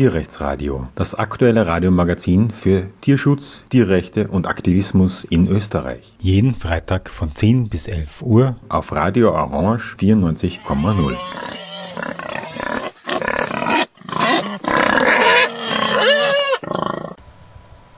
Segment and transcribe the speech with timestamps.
[0.00, 6.14] Tierrechtsradio, das aktuelle Radiomagazin für Tierschutz, Tierrechte und Aktivismus in Österreich.
[6.18, 11.18] Jeden Freitag von 10 bis 11 Uhr auf Radio Orange 94,0.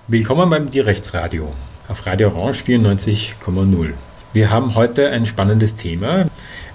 [0.08, 1.52] Willkommen beim Tierrechtsradio
[1.86, 3.92] auf Radio Orange 94,0.
[4.32, 6.26] Wir haben heute ein spannendes Thema.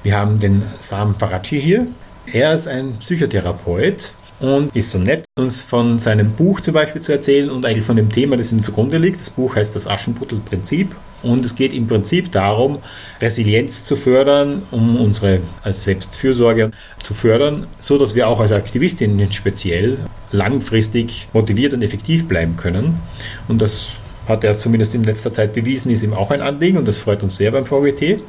[0.04, 1.86] Wir haben den Sam Faraci hier.
[2.32, 7.12] Er ist ein Psychotherapeut und ist so nett, uns von seinem Buch zum Beispiel zu
[7.12, 9.20] erzählen und eigentlich von dem Thema, das ihm zugrunde liegt.
[9.20, 12.78] Das Buch heißt das Aschenputtel-Prinzip und es geht im Prinzip darum,
[13.20, 19.32] Resilienz zu fördern, um unsere also Selbstfürsorge zu fördern, so dass wir auch als Aktivistinnen
[19.32, 19.98] speziell
[20.32, 23.00] langfristig motiviert und effektiv bleiben können.
[23.48, 23.92] Und das
[24.28, 27.24] hat er zumindest in letzter Zeit bewiesen, ist ihm auch ein Anliegen und das freut
[27.24, 28.22] uns sehr beim VGT.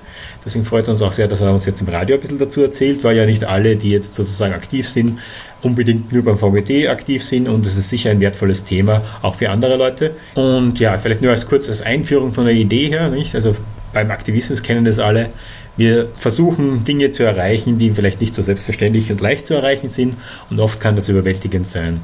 [0.45, 3.03] Deswegen freut uns auch sehr, dass er uns jetzt im Radio ein bisschen dazu erzählt,
[3.05, 5.19] weil ja nicht alle, die jetzt sozusagen aktiv sind,
[5.63, 9.51] unbedingt nur beim VGT aktiv sind und es ist sicher ein wertvolles Thema auch für
[9.51, 10.13] andere Leute.
[10.35, 13.35] Und ja, vielleicht nur als kurz als Einführung von der Idee her, nicht?
[13.35, 13.55] Also
[13.93, 15.31] beim Aktivismus kennen das alle.
[15.77, 20.17] Wir versuchen Dinge zu erreichen, die vielleicht nicht so selbstverständlich und leicht zu erreichen sind
[20.51, 22.01] und oft kann das überwältigend sein.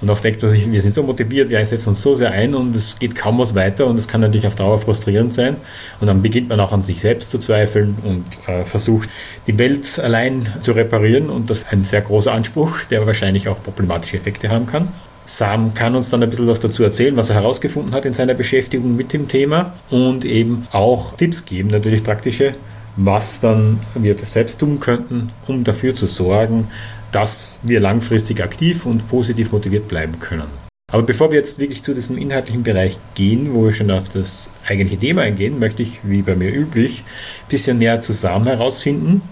[0.00, 2.54] Und oft denkt man sich, wir sind so motiviert, wir setzen uns so sehr ein
[2.54, 5.56] und es geht kaum was weiter und es kann natürlich auf Dauer frustrierend sein.
[6.00, 9.08] Und dann beginnt man auch an sich selbst zu zweifeln und äh, versucht,
[9.46, 11.30] die Welt allein zu reparieren.
[11.30, 14.88] Und das ist ein sehr großer Anspruch, der wahrscheinlich auch problematische Effekte haben kann.
[15.24, 18.34] Sam kann uns dann ein bisschen was dazu erzählen, was er herausgefunden hat in seiner
[18.34, 22.54] Beschäftigung mit dem Thema und eben auch Tipps geben, natürlich praktische,
[22.96, 26.68] was dann wir selbst tun könnten, um dafür zu sorgen,
[27.16, 30.48] dass wir langfristig aktiv und positiv motiviert bleiben können.
[30.92, 34.50] Aber bevor wir jetzt wirklich zu diesem inhaltlichen Bereich gehen, wo wir schon auf das
[34.68, 39.22] eigentliche Thema eingehen, möchte ich, wie bei mir üblich, ein bisschen näher zusammen herausfinden.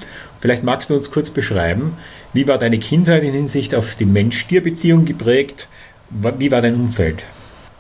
[0.41, 1.93] Vielleicht magst du uns kurz beschreiben,
[2.33, 5.69] wie war deine Kindheit in Hinsicht auf die Mensch-Tier-Beziehung geprägt?
[6.39, 7.23] Wie war dein Umfeld?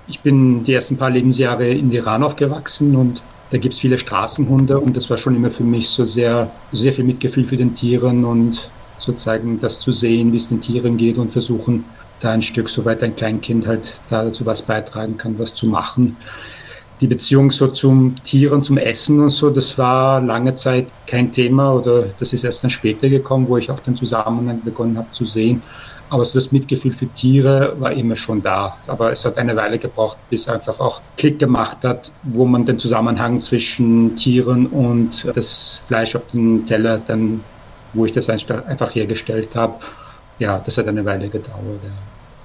[0.06, 4.79] Ich bin die ersten paar Lebensjahre in Iran aufgewachsen und da gibt es viele Straßenhunde
[4.79, 8.27] und das war schon immer für mich so sehr, sehr viel Mitgefühl für den Tieren
[8.27, 8.69] und
[9.05, 11.85] sozusagen das zu sehen, wie es den Tieren geht und versuchen,
[12.21, 16.17] da ein Stück, soweit ein Kleinkind halt dazu was beitragen kann, was zu machen.
[17.01, 21.75] Die Beziehung so zum Tieren, zum Essen und so, das war lange Zeit kein Thema
[21.75, 25.25] oder das ist erst dann später gekommen, wo ich auch den Zusammenhang begonnen habe zu
[25.25, 25.63] sehen.
[26.11, 28.77] Aber so das Mitgefühl für Tiere war immer schon da.
[28.87, 32.79] Aber es hat eine Weile gebraucht, bis einfach auch Klick gemacht hat, wo man den
[32.79, 37.41] Zusammenhang zwischen Tieren und das Fleisch auf dem Teller dann
[37.94, 39.75] wo ich das einfach hergestellt habe.
[40.38, 41.81] Ja, das hat eine Weile gedauert.
[41.82, 41.91] Ja.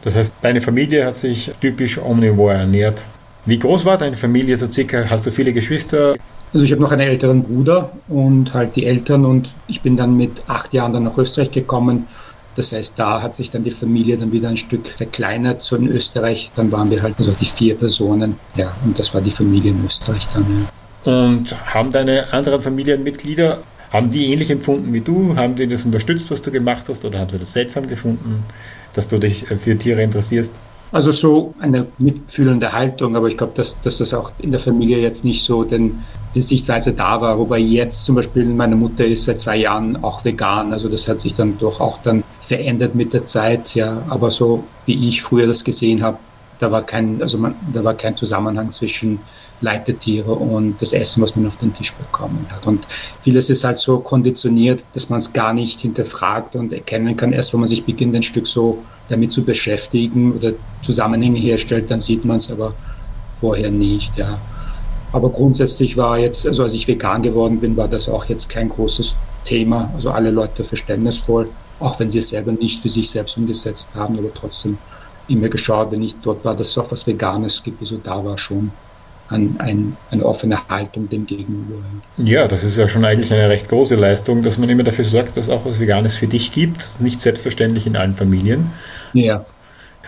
[0.03, 3.03] Das heißt, deine Familie hat sich typisch omnivor ernährt.
[3.45, 5.09] Wie groß war deine Familie so circa?
[5.09, 6.15] Hast du viele Geschwister?
[6.53, 10.15] Also ich habe noch einen älteren Bruder und halt die Eltern und ich bin dann
[10.17, 12.07] mit acht Jahren dann nach Österreich gekommen.
[12.55, 15.87] Das heißt, da hat sich dann die Familie dann wieder ein Stück verkleinert, so in
[15.87, 16.51] Österreich.
[16.55, 19.85] Dann waren wir halt also die vier Personen, ja, und das war die Familie in
[19.85, 20.67] Österreich dann.
[21.05, 21.29] Ja.
[21.29, 23.59] Und haben deine anderen Familienmitglieder
[23.91, 25.35] haben die ähnlich empfunden wie du?
[25.35, 27.05] Haben die das unterstützt, was du gemacht hast?
[27.05, 28.43] Oder haben sie das seltsam gefunden,
[28.93, 30.53] dass du dich äh, für Tiere interessierst?
[30.91, 34.99] Also so eine mitfühlende Haltung, aber ich glaube, dass, dass das auch in der Familie
[34.99, 35.99] jetzt nicht so denn
[36.33, 37.37] die Sichtweise da war.
[37.37, 41.19] Wobei jetzt zum Beispiel meine Mutter ist seit zwei Jahren auch vegan, also das hat
[41.19, 44.01] sich dann doch auch dann verändert mit der Zeit, ja.
[44.09, 46.17] Aber so wie ich früher das gesehen habe,
[46.59, 49.19] da war kein, also man, da war kein Zusammenhang zwischen
[49.61, 52.65] Leitetiere und das Essen, was man auf den Tisch bekommen hat.
[52.65, 52.85] Und
[53.21, 57.33] vieles ist halt so konditioniert, dass man es gar nicht hinterfragt und erkennen kann.
[57.33, 61.99] Erst wenn man sich beginnt, ein Stück so damit zu beschäftigen oder Zusammenhänge herstellt, dann
[61.99, 62.73] sieht man es aber
[63.39, 64.15] vorher nicht.
[64.17, 64.39] Ja.
[65.11, 68.69] Aber grundsätzlich war jetzt, also als ich vegan geworden bin, war das auch jetzt kein
[68.69, 69.91] großes Thema.
[69.95, 71.49] Also alle Leute verständnisvoll,
[71.79, 74.77] auch wenn sie es selber nicht für sich selbst umgesetzt haben, aber trotzdem
[75.29, 77.81] immer geschaut, wenn ich dort war, dass es auch was Veganes gibt.
[77.81, 78.71] Also da war schon
[79.29, 81.75] an, ein, eine offene Haltung dem gegenüber.
[82.17, 85.37] Ja, das ist ja schon eigentlich eine recht große Leistung, dass man immer dafür sorgt,
[85.37, 86.99] dass auch was Veganes für dich gibt.
[86.99, 88.71] Nicht selbstverständlich in allen Familien.
[89.13, 89.45] Ja.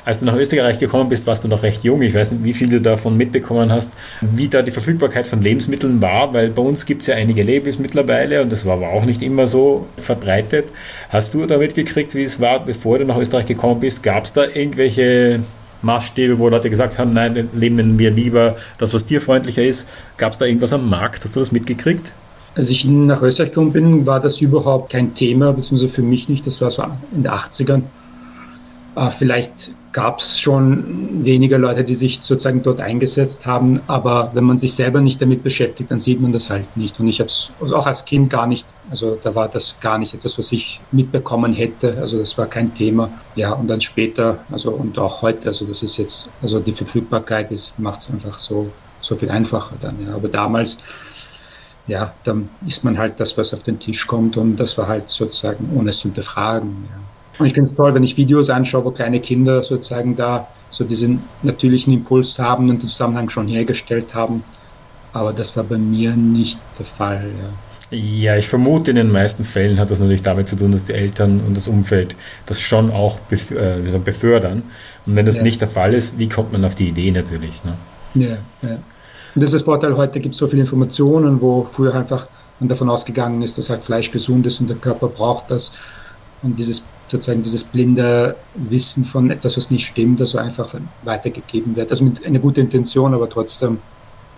[0.04, 2.02] Als du nach Österreich gekommen bist, warst du noch recht jung.
[2.02, 6.02] Ich weiß nicht, wie viel du davon mitbekommen hast, wie da die Verfügbarkeit von Lebensmitteln
[6.02, 9.06] war, weil bei uns gibt es ja einige Labels mittlerweile und das war aber auch
[9.06, 10.70] nicht immer so verbreitet.
[11.10, 14.02] Hast du da mitgekriegt, wie es war, bevor du nach Österreich gekommen bist?
[14.02, 15.42] Gab es da irgendwelche
[15.84, 19.88] Maßstäbe, wo Leute gesagt haben, nein, nehmen wir lieber das, was tierfreundlicher ist.
[20.18, 21.24] Gab es da irgendwas am Markt?
[21.24, 22.12] Hast du das mitgekriegt?
[22.56, 26.46] Als ich nach Österreich gekommen bin, war das überhaupt kein Thema, beziehungsweise für mich nicht.
[26.46, 26.84] Das war so
[27.16, 27.84] in den 80ern.
[28.96, 34.46] Äh, vielleicht gab es schon weniger Leute, die sich sozusagen dort eingesetzt haben, aber wenn
[34.46, 37.00] man sich selber nicht damit beschäftigt, dann sieht man das halt nicht.
[37.00, 40.14] Und ich habe es auch als Kind gar nicht, also da war das gar nicht
[40.14, 41.98] etwas, was ich mitbekommen hätte.
[42.00, 43.10] Also das war kein Thema.
[43.36, 47.52] Ja, und dann später, also und auch heute, also das ist jetzt, also die Verfügbarkeit
[47.78, 48.72] macht es einfach so,
[49.02, 49.96] so viel einfacher dann.
[50.06, 50.16] Ja.
[50.16, 50.84] Aber damals,
[51.88, 55.10] ja, dann isst man halt das, was auf den Tisch kommt und das war halt
[55.10, 56.88] sozusagen ohne es zu hinterfragen.
[56.90, 57.01] Ja.
[57.42, 60.84] Und ich finde es toll, wenn ich Videos anschaue, wo kleine Kinder sozusagen da so
[60.84, 64.44] diesen natürlichen Impuls haben und den Zusammenhang schon hergestellt haben.
[65.12, 67.24] Aber das war bei mir nicht der Fall.
[67.42, 67.98] Ja.
[67.98, 70.94] Ja, ich vermute, in den meisten Fällen hat das natürlich damit zu tun, dass die
[70.94, 72.16] Eltern und das Umfeld
[72.46, 74.64] das schon auch äh, befördern.
[75.06, 75.44] Und wenn das ja.
[75.44, 77.62] nicht der Fall ist, wie kommt man auf die Idee natürlich?
[77.66, 77.74] Ne?
[78.14, 78.76] Ja, ja.
[79.36, 82.28] Und das ist der Vorteil, heute gibt es so viele Informationen, wo früher einfach
[82.62, 85.74] man davon ausgegangen ist, dass halt Fleisch gesund ist und der Körper braucht das.
[86.44, 90.74] Und dieses sozusagen dieses blinde Wissen von etwas, was nicht stimmt, also einfach
[91.04, 91.92] weitergegeben wird.
[91.92, 93.80] Also mit einer guten Intention, aber trotzdem.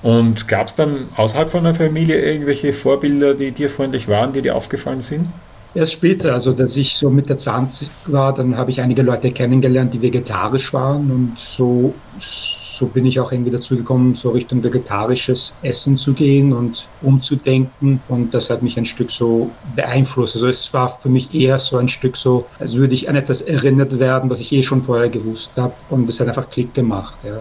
[0.01, 4.41] Und gab es dann außerhalb von der Familie irgendwelche Vorbilder, die dir freundlich waren, die
[4.41, 5.27] dir aufgefallen sind?
[5.75, 9.91] Erst später, also dass ich so Mitte 20 war, dann habe ich einige Leute kennengelernt,
[9.91, 15.55] die vegetarisch waren und so, so bin ich auch irgendwie dazu gekommen, so Richtung vegetarisches
[15.63, 20.35] Essen zu gehen und umzudenken und das hat mich ein Stück so beeinflusst.
[20.35, 23.41] Also es war für mich eher so ein Stück so, als würde ich an etwas
[23.41, 27.17] erinnert werden, was ich eh schon vorher gewusst habe und das hat einfach Klick gemacht.
[27.23, 27.39] Ja.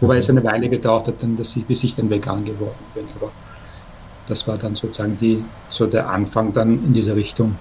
[0.00, 3.04] Wobei es eine Weile gedauert hat, dann, dass ich, bis ich dann vegan geworden bin.
[3.16, 3.32] Aber
[4.28, 7.56] das war dann sozusagen die, so der Anfang dann in diese Richtung.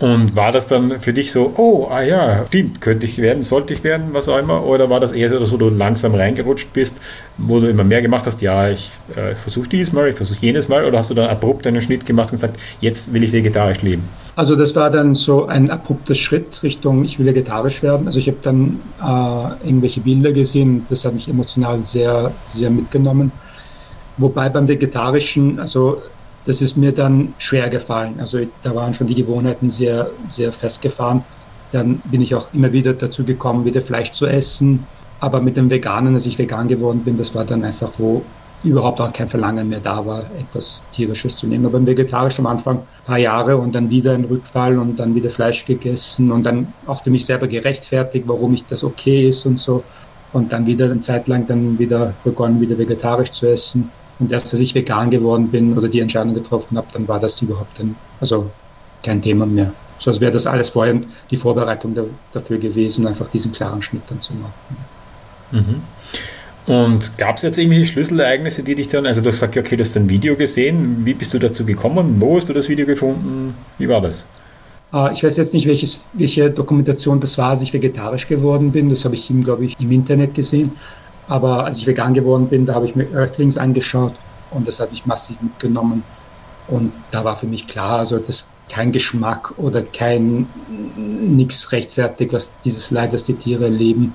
[0.00, 3.74] Und war das dann für dich so, oh, ah ja, stimmt, könnte ich werden, sollte
[3.74, 4.64] ich werden, was auch immer?
[4.64, 7.00] Oder war das eher so, dass du langsam reingerutscht bist,
[7.36, 10.68] wo du immer mehr gemacht hast, ja, ich äh, versuche dieses Mal, ich versuche jenes
[10.68, 10.84] Mal?
[10.84, 14.04] Oder hast du dann abrupt einen Schnitt gemacht und gesagt, jetzt will ich vegetarisch leben?
[14.36, 18.06] Also das war dann so ein abrupter Schritt Richtung, ich will vegetarisch werden.
[18.06, 23.32] Also ich habe dann äh, irgendwelche Bilder gesehen, das hat mich emotional sehr, sehr mitgenommen.
[24.16, 26.02] Wobei beim Vegetarischen, also
[26.44, 28.14] das ist mir dann schwer gefallen.
[28.18, 31.22] Also da waren schon die Gewohnheiten sehr, sehr festgefahren.
[31.72, 34.86] Dann bin ich auch immer wieder dazu gekommen, wieder Fleisch zu essen.
[35.20, 38.22] Aber mit dem Veganen, als ich vegan geworden bin, das war dann einfach, wo
[38.64, 41.64] überhaupt auch kein Verlangen mehr da war, etwas Tierisches zu nehmen.
[41.66, 45.14] Aber beim Vegetarisch am Anfang ein paar Jahre und dann wieder ein Rückfall und dann
[45.14, 49.46] wieder Fleisch gegessen und dann auch für mich selber gerechtfertigt, warum ich das okay ist
[49.46, 49.84] und so.
[50.32, 53.90] Und dann wieder eine Zeit lang dann wieder begonnen, wieder vegetarisch zu essen.
[54.18, 57.40] Und erst als ich vegan geworden bin oder die Entscheidung getroffen habe, dann war das
[57.40, 58.50] überhaupt ein, also
[59.04, 59.72] kein Thema mehr.
[59.98, 61.00] So als wäre das alles vorher
[61.30, 64.52] die Vorbereitung da, dafür gewesen, einfach diesen klaren Schnitt dann zu machen.
[65.50, 65.82] Mhm.
[66.72, 69.96] Und gab es jetzt irgendwelche Schlüsselereignisse, die dich dann, also du sagst, okay, du hast
[69.96, 73.88] ein Video gesehen, wie bist du dazu gekommen, wo hast du das Video gefunden, wie
[73.88, 74.26] war das?
[74.90, 78.88] Ah, ich weiß jetzt nicht, welches, welche Dokumentation das war, als ich vegetarisch geworden bin.
[78.88, 80.72] Das habe ich, glaube ich, im Internet gesehen.
[81.28, 84.14] Aber als ich vegan geworden bin, da habe ich mir Earthlings angeschaut
[84.50, 86.02] und das hat mich massiv mitgenommen.
[86.68, 90.46] Und da war für mich klar, also dass kein Geschmack oder kein
[90.96, 94.14] nichts rechtfertigt, was dieses Leid, das die Tiere erleben.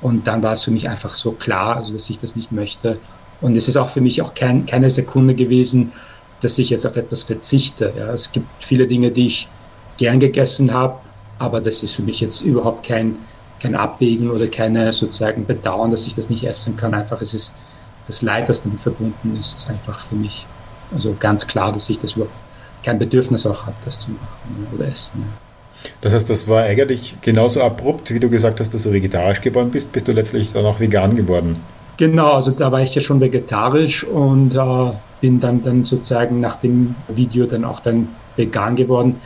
[0.00, 2.98] Und dann war es für mich einfach so klar, also dass ich das nicht möchte.
[3.40, 5.92] Und es ist auch für mich auch kein, keine Sekunde gewesen,
[6.40, 7.92] dass ich jetzt auf etwas verzichte.
[7.96, 9.48] Ja, es gibt viele Dinge, die ich
[9.96, 11.00] gern gegessen habe,
[11.38, 13.16] aber das ist für mich jetzt überhaupt kein,
[13.60, 16.94] kein Abwägen oder keine sozusagen Bedauern, dass ich das nicht essen kann.
[16.94, 17.56] Einfach es ist
[18.06, 20.46] das Leid, das damit verbunden ist, ist einfach für mich
[20.94, 22.34] also ganz klar, dass ich das überhaupt
[22.82, 25.24] kein Bedürfnis auch habe, das zu machen oder essen.
[26.00, 29.70] Das heißt, das war eigentlich genauso abrupt, wie du gesagt hast, dass du vegetarisch geworden
[29.70, 31.56] bist, bist du letztlich dann auch vegan geworden.
[31.98, 36.56] Genau, also da war ich ja schon vegetarisch und äh, bin dann, dann sozusagen nach
[36.56, 39.16] dem Video dann auch dann vegan geworden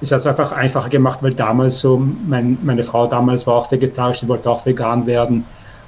[0.00, 3.70] es hat es einfach einfacher gemacht, weil damals so, mein, meine Frau damals war auch
[3.70, 5.44] vegetarisch, sie wollte auch vegan werden.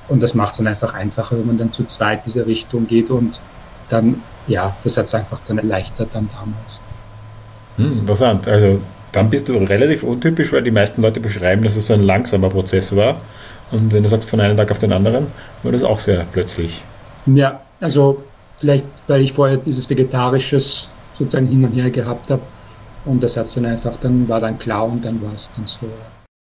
[0.08, 3.10] Und das macht es dann einfach einfacher, wenn man dann zu zweit diese Richtung geht
[3.10, 3.40] und
[3.90, 6.80] dann, ja, das hat es einfach dann erleichtert dann damals.
[7.76, 8.48] Hm, interessant.
[8.48, 8.80] Also
[9.12, 12.48] dann bist du relativ untypisch, weil die meisten Leute beschreiben, dass es so ein langsamer
[12.48, 13.16] Prozess war.
[13.70, 15.26] Und wenn du sagst von einem Tag auf den anderen,
[15.62, 16.82] war das auch sehr plötzlich.
[17.26, 18.22] Ja, also
[18.58, 20.88] vielleicht, weil ich vorher dieses Vegetarisches
[21.18, 22.42] sozusagen hin und her gehabt habe,
[23.08, 25.88] und das hat dann einfach, dann war dann klar und dann war es dann so.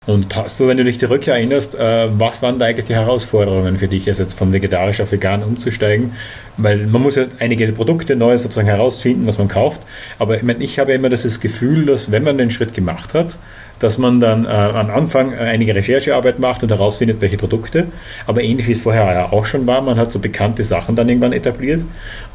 [0.09, 3.89] Und hast du, wenn du dich zurückerinnerst, äh, was waren da eigentlich die Herausforderungen für
[3.89, 6.15] dich, jetzt von vegetarisch auf vegan umzusteigen?
[6.57, 9.83] Weil man muss ja einige Produkte neu sozusagen herausfinden, was man kauft.
[10.19, 13.37] Aber ich, meine, ich habe immer das Gefühl, dass wenn man den Schritt gemacht hat,
[13.81, 17.89] dass man dann äh, am Anfang einige Recherchearbeit macht und herausfindet, welche Produkte.
[18.27, 21.11] Aber ähnlich wie es vorher ja auch schon war, man hat so bekannte Sachen dann
[21.11, 21.83] irgendwann etabliert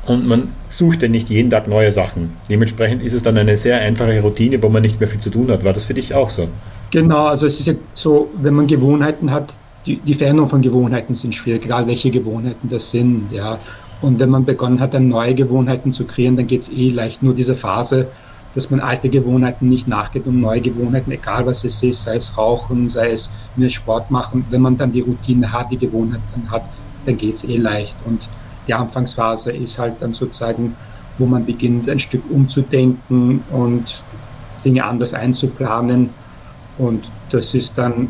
[0.06, 2.38] und man sucht ja nicht jeden Tag neue Sachen.
[2.52, 5.50] Dementsprechend ist es dann eine sehr einfache Routine, wo man nicht mehr viel zu tun
[5.50, 5.66] hat.
[5.66, 6.50] War das für dich auch so?
[6.94, 9.56] Genau, also es ist ja so, wenn man Gewohnheiten hat,
[9.88, 13.58] die, die Veränderung von Gewohnheiten sind schwierig, egal welche Gewohnheiten das sind, ja.
[14.04, 17.24] Und wenn man begonnen hat, dann neue Gewohnheiten zu kreieren, dann geht es eh leicht.
[17.24, 18.10] Nur diese Phase,
[18.54, 22.38] dass man alte Gewohnheiten nicht nachgeht und neue Gewohnheiten, egal was es ist, sei es
[22.38, 26.66] Rauchen, sei es mehr Sport machen, wenn man dann die Routine hat, die Gewohnheiten hat,
[27.08, 27.98] dann geht es eh leicht.
[28.06, 28.30] Und
[28.68, 30.76] die Anfangsphase ist halt dann sozusagen,
[31.18, 34.04] wo man beginnt, ein Stück umzudenken und
[34.64, 36.12] Dinge anders einzuplanen.
[36.78, 38.10] Und das ist dann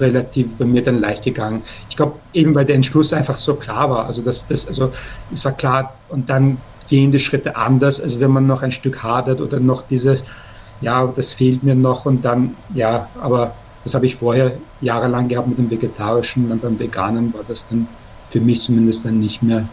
[0.00, 1.62] relativ bei mir dann leicht gegangen.
[1.88, 4.06] Ich glaube, eben weil der Entschluss einfach so klar war.
[4.06, 4.92] Also das, das, also
[5.32, 9.02] es war klar und dann gehen die Schritte anders, als wenn man noch ein Stück
[9.02, 10.24] hadert oder noch dieses,
[10.80, 13.54] ja, das fehlt mir noch und dann, ja, aber
[13.84, 17.86] das habe ich vorher jahrelang gehabt mit dem Vegetarischen und beim Veganen war das dann
[18.28, 19.68] für mich zumindest dann nicht mehr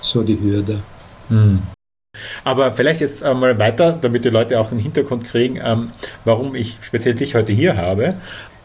[0.00, 0.80] so die Hürde.
[1.28, 1.60] Hm.
[2.44, 5.90] Aber vielleicht jetzt einmal weiter, damit die Leute auch einen Hintergrund kriegen, ähm,
[6.24, 8.14] warum ich speziell dich heute hier habe.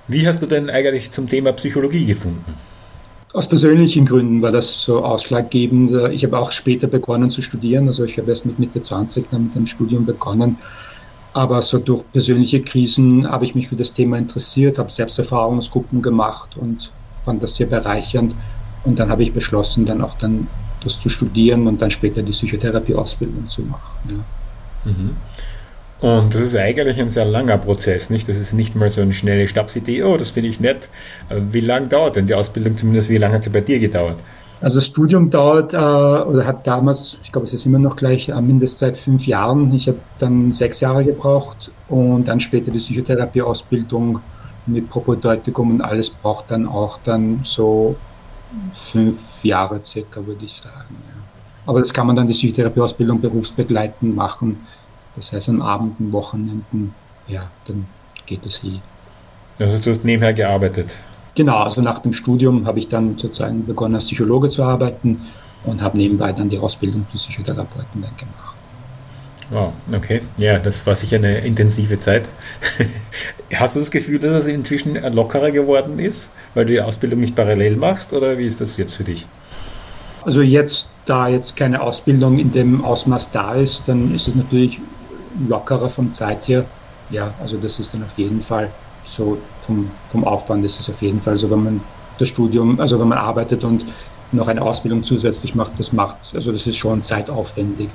[0.08, 2.54] Wie hast du denn eigentlich zum Thema Psychologie gefunden?
[3.34, 5.92] Aus persönlichen Gründen war das so ausschlaggebend.
[6.14, 9.46] Ich habe auch später begonnen zu studieren, also ich habe erst mit Mitte 20 dann
[9.46, 10.58] mit dem Studium begonnen.
[11.34, 16.56] Aber so durch persönliche Krisen habe ich mich für das Thema interessiert, habe Selbsterfahrungsgruppen gemacht
[16.56, 16.94] und
[17.26, 18.34] fand das sehr bereichernd.
[18.86, 20.48] Und dann habe ich beschlossen, dann auch dann
[20.86, 24.24] das zu studieren und dann später die Psychotherapie-Ausbildung zu machen.
[24.86, 24.92] Ja.
[24.92, 25.18] Mhm.
[26.02, 28.28] Und das ist eigentlich ein sehr langer Prozess, nicht?
[28.28, 30.90] Das ist nicht mal so eine schnelle Stabsidee, oh, das finde ich nett.
[31.30, 34.18] Wie lange dauert denn die Ausbildung, zumindest wie lange hat sie bei dir gedauert?
[34.62, 38.30] Also das Studium dauert äh, oder hat damals, ich glaube, es ist immer noch gleich,
[38.30, 39.74] äh, mindestens seit fünf Jahren.
[39.74, 44.20] Ich habe dann sechs Jahre gebraucht und dann später die Psychotherapie-Ausbildung
[44.66, 47.96] mit Propedeutikum und alles braucht dann auch dann so
[48.74, 50.96] fünf Jahre circa, würde ich sagen.
[51.08, 51.22] Ja.
[51.68, 54.58] Aber das kann man dann die Psychotherapie-Ausbildung berufsbegleitend machen
[55.16, 56.94] das heißt, am Abend, Wochenenden,
[57.28, 57.86] ja, dann
[58.26, 58.80] geht es eh.
[59.62, 60.98] Also du hast nebenher gearbeitet?
[61.36, 65.22] Genau, also nach dem Studium habe ich dann sozusagen begonnen als Psychologe zu arbeiten
[65.64, 68.45] und habe nebenbei dann die Ausbildung zum Psychotherapeuten dann gemacht.
[69.52, 70.22] Wow, okay.
[70.38, 72.28] Ja, das war sicher eine intensive Zeit.
[73.54, 77.36] Hast du das Gefühl, dass es inzwischen lockerer geworden ist, weil du die Ausbildung nicht
[77.36, 79.28] parallel machst oder wie ist das jetzt für dich?
[80.24, 84.80] Also jetzt, da jetzt keine Ausbildung in dem Ausmaß da ist, dann ist es natürlich
[85.48, 86.66] lockerer von Zeit her.
[87.12, 88.72] Ja, also das ist dann auf jeden Fall
[89.04, 91.82] so vom, vom Aufwand ist es auf jeden Fall so, wenn man
[92.18, 93.86] das Studium, also wenn man arbeitet und
[94.32, 97.90] noch eine Ausbildung zusätzlich macht, das macht, also das ist schon zeitaufwendig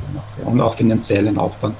[0.44, 1.74] und auch finanziellen Aufwand,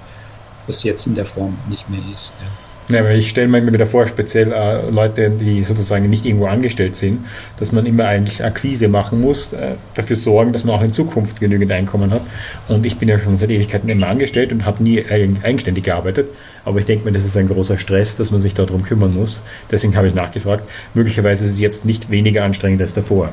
[0.67, 2.35] was jetzt in der Form nicht mehr ist.
[2.41, 2.47] Ja.
[2.91, 6.97] Ja, ich stelle mir immer wieder vor, speziell äh, Leute, die sozusagen nicht irgendwo angestellt
[6.97, 7.25] sind,
[7.57, 11.39] dass man immer eigentlich Akquise machen muss, äh, dafür sorgen, dass man auch in Zukunft
[11.39, 12.23] genügend Einkommen hat.
[12.67, 16.31] Und ich bin ja schon seit Ewigkeiten immer angestellt und habe nie eigenständig gearbeitet.
[16.65, 19.43] Aber ich denke mir, das ist ein großer Stress, dass man sich darum kümmern muss.
[19.71, 20.65] Deswegen habe ich nachgefragt.
[20.93, 23.31] Möglicherweise ist es jetzt nicht weniger anstrengend als davor.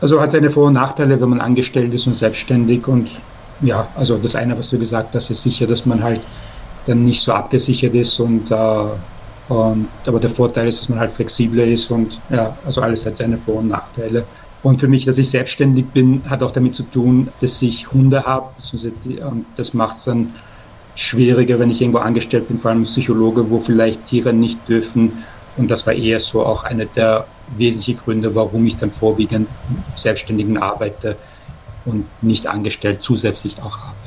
[0.00, 2.86] Also hat seine Vor- und Nachteile, wenn man angestellt ist und selbstständig.
[2.88, 3.10] Und
[3.60, 6.20] ja, also das eine, was du gesagt hast, ist sicher, dass man halt
[6.86, 8.54] dann nicht so abgesichert ist und, äh,
[9.48, 13.16] und aber der Vorteil ist, dass man halt flexibler ist und ja, also alles hat
[13.16, 14.24] seine Vor- und Nachteile.
[14.62, 18.24] Und für mich, dass ich selbstständig bin, hat auch damit zu tun, dass ich Hunde
[18.24, 18.46] habe.
[19.56, 20.34] Das macht es dann
[20.94, 25.12] schwieriger, wenn ich irgendwo angestellt bin, vor allem Psychologe, wo vielleicht Tiere nicht dürfen.
[25.56, 27.26] Und das war eher so auch einer der
[27.56, 29.48] wesentlichen Gründe, warum ich dann vorwiegend
[29.96, 31.16] Selbstständigen arbeite
[31.84, 34.00] und nicht angestellt zusätzlich auch arbeite.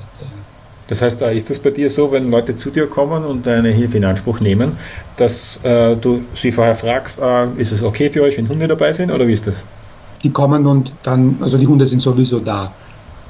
[0.87, 3.97] Das heißt, ist das bei dir so, wenn Leute zu dir kommen und eine Hilfe
[3.97, 4.77] in Anspruch nehmen,
[5.15, 8.91] dass äh, du sie vorher fragst, äh, ist es okay für euch, wenn Hunde dabei
[8.91, 9.65] sind oder wie ist das?
[10.23, 12.71] Die kommen und dann, also die Hunde sind sowieso da.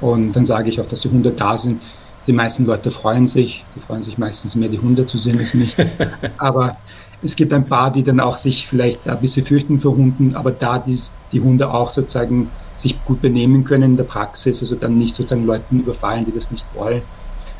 [0.00, 1.80] Und dann sage ich auch, dass die Hunde da sind.
[2.26, 3.64] Die meisten Leute freuen sich.
[3.74, 5.76] Die freuen sich meistens mehr, die Hunde zu sehen als mich.
[6.38, 6.76] aber
[7.24, 10.52] es gibt ein paar, die dann auch sich vielleicht ein bisschen fürchten vor Hunden, aber
[10.52, 10.98] da die,
[11.32, 15.46] die Hunde auch sozusagen sich gut benehmen können in der Praxis, also dann nicht sozusagen
[15.46, 17.02] Leuten überfallen, die das nicht wollen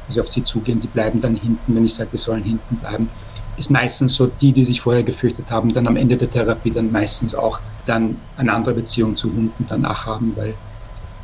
[0.09, 3.09] also auf sie zugehen, sie bleiben dann hinten, wenn ich sage, wir sollen hinten bleiben,
[3.56, 6.90] ist meistens so, die, die sich vorher gefürchtet haben, dann am Ende der Therapie dann
[6.90, 10.54] meistens auch dann eine andere Beziehung zu Hunden danach haben, weil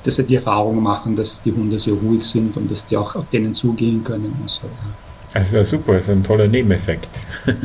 [0.03, 3.17] dass sie die Erfahrung machen, dass die Hunde sehr ruhig sind und dass die auch
[3.17, 4.67] auf denen zugehen können und so.
[4.67, 5.41] Ja.
[5.41, 7.09] Also super, ist ein toller Nebeneffekt.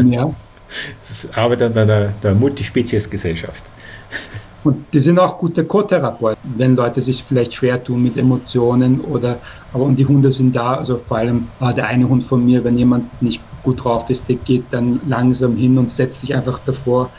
[0.05, 0.29] Ja.
[0.99, 3.63] Das arbeitet an der, der Multispezies-Gesellschaft.
[4.65, 9.37] Und die sind auch gute Co-Therapeuten, wenn Leute sich vielleicht schwer tun mit Emotionen oder,
[9.71, 12.63] aber und die Hunde sind da, also vor allem äh, der eine Hund von mir,
[12.63, 16.59] wenn jemand nicht gut drauf ist, der geht dann langsam hin und setzt sich einfach
[16.65, 17.11] davor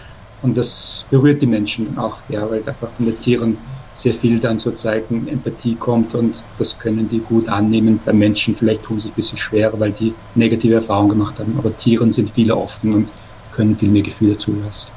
[0.42, 3.56] und das berührt die Menschen auch, ja, weil einfach von den Tieren
[3.94, 8.00] sehr viel dann sozusagen Empathie kommt und das können die gut annehmen.
[8.04, 11.76] Bei Menschen vielleicht tun sie ein bisschen schwerer, weil die negative Erfahrungen gemacht haben, aber
[11.76, 13.08] Tieren sind viele offen und
[13.56, 14.92] können viel mehr Gefühle zulassen.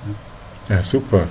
[0.70, 1.24] Ja, super.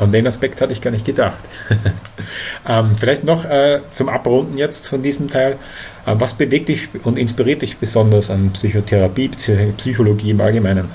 [0.00, 1.44] An den Aspekt hatte ich gar nicht gedacht.
[2.68, 5.58] ähm, vielleicht noch äh, zum Abrunden jetzt von diesem Teil.
[6.06, 9.28] Äh, was bewegt dich und inspiriert dich besonders an Psychotherapie,
[9.76, 10.88] Psychologie im Allgemeinen?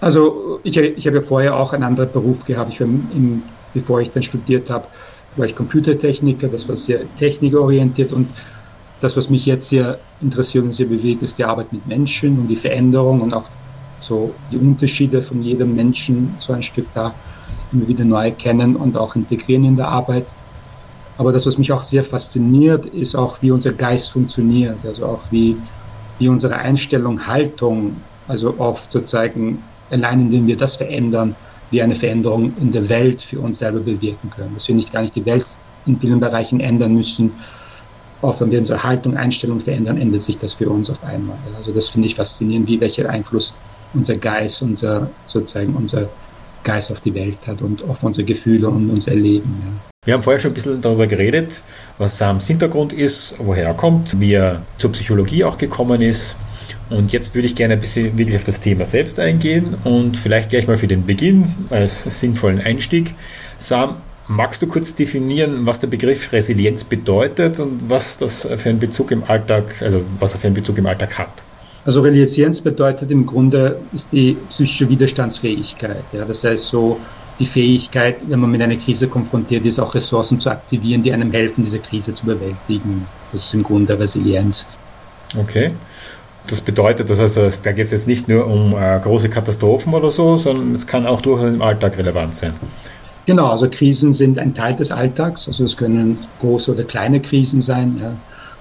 [0.00, 2.72] Also ich, ich habe ja vorher auch einen anderen Beruf gehabt.
[2.72, 3.42] Ich war im,
[3.74, 4.86] bevor ich dann studiert habe,
[5.36, 6.48] war ich Computertechniker.
[6.48, 8.28] Das war sehr technikorientiert und
[9.00, 12.48] das, was mich jetzt sehr interessiert und sehr bewegt, ist die Arbeit mit Menschen und
[12.48, 13.44] die Veränderung und auch
[14.00, 17.14] so die Unterschiede von jedem Menschen so ein Stück da
[17.72, 20.26] immer wieder neu erkennen und auch integrieren in der Arbeit.
[21.16, 25.22] Aber das, was mich auch sehr fasziniert, ist auch, wie unser Geist funktioniert, also auch
[25.30, 25.56] wie,
[26.18, 27.96] wie unsere Einstellung, Haltung,
[28.28, 31.34] also oft sozusagen allein indem wir das verändern,
[31.70, 34.54] wir eine Veränderung in der Welt für uns selber bewirken können.
[34.54, 37.32] Dass wir nicht gar nicht die Welt in vielen Bereichen ändern müssen.
[38.22, 41.36] Auch wenn wir unsere Haltung, Einstellung verändern, ändert sich das für uns auf einmal.
[41.56, 43.54] Also das finde ich faszinierend, wie welcher Einfluss
[43.94, 46.08] unser Geist, unser sozusagen unser
[46.64, 49.62] Geist auf die Welt hat und auf unsere Gefühle und unser Leben.
[49.64, 49.88] Ja.
[50.04, 51.62] Wir haben vorher schon ein bisschen darüber geredet,
[51.98, 56.36] was Sams Hintergrund ist, woher er kommt, wie er zur Psychologie auch gekommen ist.
[56.90, 60.50] Und jetzt würde ich gerne ein bisschen wirklich auf das Thema selbst eingehen und vielleicht
[60.50, 63.14] gleich mal für den Beginn als sinnvollen Einstieg.
[63.58, 68.78] Sam, magst du kurz definieren, was der Begriff Resilienz bedeutet und was das für einen
[68.78, 71.44] Bezug im Alltag, also was er für einen Bezug im Alltag hat?
[71.88, 76.04] Also Resilienz bedeutet im Grunde ist die psychische Widerstandsfähigkeit.
[76.12, 77.00] Ja, das heißt so
[77.38, 81.32] die Fähigkeit, wenn man mit einer Krise konfrontiert ist, auch Ressourcen zu aktivieren, die einem
[81.32, 83.06] helfen, diese Krise zu bewältigen.
[83.32, 84.68] Das ist im Grunde Resilienz.
[85.38, 85.70] Okay.
[86.46, 90.10] Das bedeutet, das heißt, da geht es jetzt nicht nur um äh, große Katastrophen oder
[90.10, 92.52] so, sondern es kann auch durchaus im Alltag relevant sein.
[93.24, 95.48] Genau, also Krisen sind ein Teil des Alltags.
[95.48, 97.98] Also es können große oder kleine Krisen sein.
[97.98, 98.12] Ja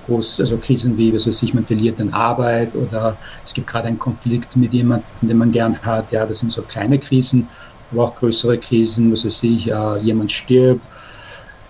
[0.07, 3.87] groß, also Krisen wie, was weiß ich, man verliert eine Arbeit oder es gibt gerade
[3.87, 6.11] einen Konflikt mit jemandem, den man gern hat.
[6.11, 7.47] Ja, das sind so kleine Krisen,
[7.91, 10.83] aber auch größere Krisen, was weiß ich, ja, jemand stirbt.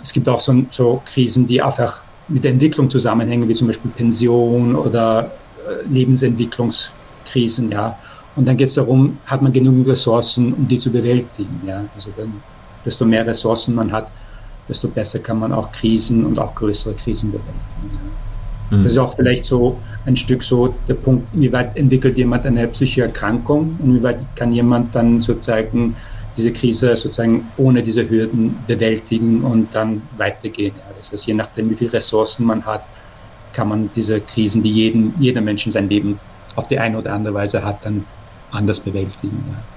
[0.02, 3.92] Es gibt auch so, so Krisen, die einfach mit der Entwicklung zusammenhängen, wie zum Beispiel
[3.92, 5.32] Pension oder
[5.68, 7.98] äh, Lebensentwicklungskrisen, ja.
[8.36, 11.84] Und dann geht es darum, hat man genügend Ressourcen, um die zu bewältigen, ja.
[11.96, 12.34] Also dann,
[12.86, 14.10] desto mehr Ressourcen man hat,
[14.68, 17.90] desto besser kann man auch Krisen und auch größere Krisen bewältigen.
[17.92, 18.07] Ja.
[18.70, 18.84] Mhm.
[18.84, 22.68] Das ist auch vielleicht so ein Stück so der Punkt, wie weit entwickelt jemand eine
[22.68, 25.98] psychische Erkrankung und wie weit kann jemand dann sozusagen
[26.36, 30.78] diese Krise sozusagen ohne diese Hürden bewältigen und dann weitergehen.
[30.78, 32.84] Ja, das heißt, je nachdem, wie viele Ressourcen man hat,
[33.52, 36.20] kann man diese Krisen, die jeden, jeder Mensch in seinem Leben
[36.56, 38.08] auf die eine oder andere Weise hat, dann
[38.50, 39.48] anders bewältigen.
[39.48, 39.68] Ja.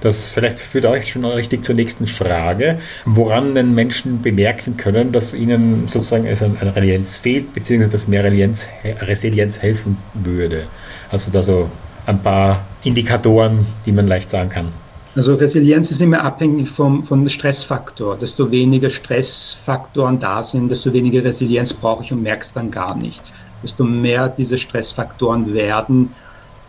[0.00, 5.34] Das vielleicht führt euch schon richtig zur nächsten Frage, woran denn Menschen bemerken können, dass
[5.34, 8.68] ihnen sozusagen es an Resilienz fehlt, beziehungsweise dass mehr Resilienz,
[9.00, 10.64] Resilienz helfen würde.
[11.10, 11.70] Also da so
[12.06, 14.68] ein paar Indikatoren, die man leicht sagen kann.
[15.14, 18.16] Also Resilienz ist immer abhängig vom, vom Stressfaktor.
[18.16, 23.22] Desto weniger Stressfaktoren da sind, desto weniger Resilienz brauche ich und merkst dann gar nicht.
[23.62, 26.14] Desto mehr diese Stressfaktoren werden,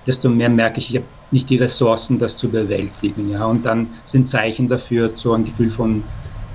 [0.06, 3.30] desto mehr merke ich, ich habe nicht die Ressourcen, das zu bewältigen.
[3.30, 3.46] Ja?
[3.46, 6.04] Und dann sind Zeichen dafür so ein Gefühl von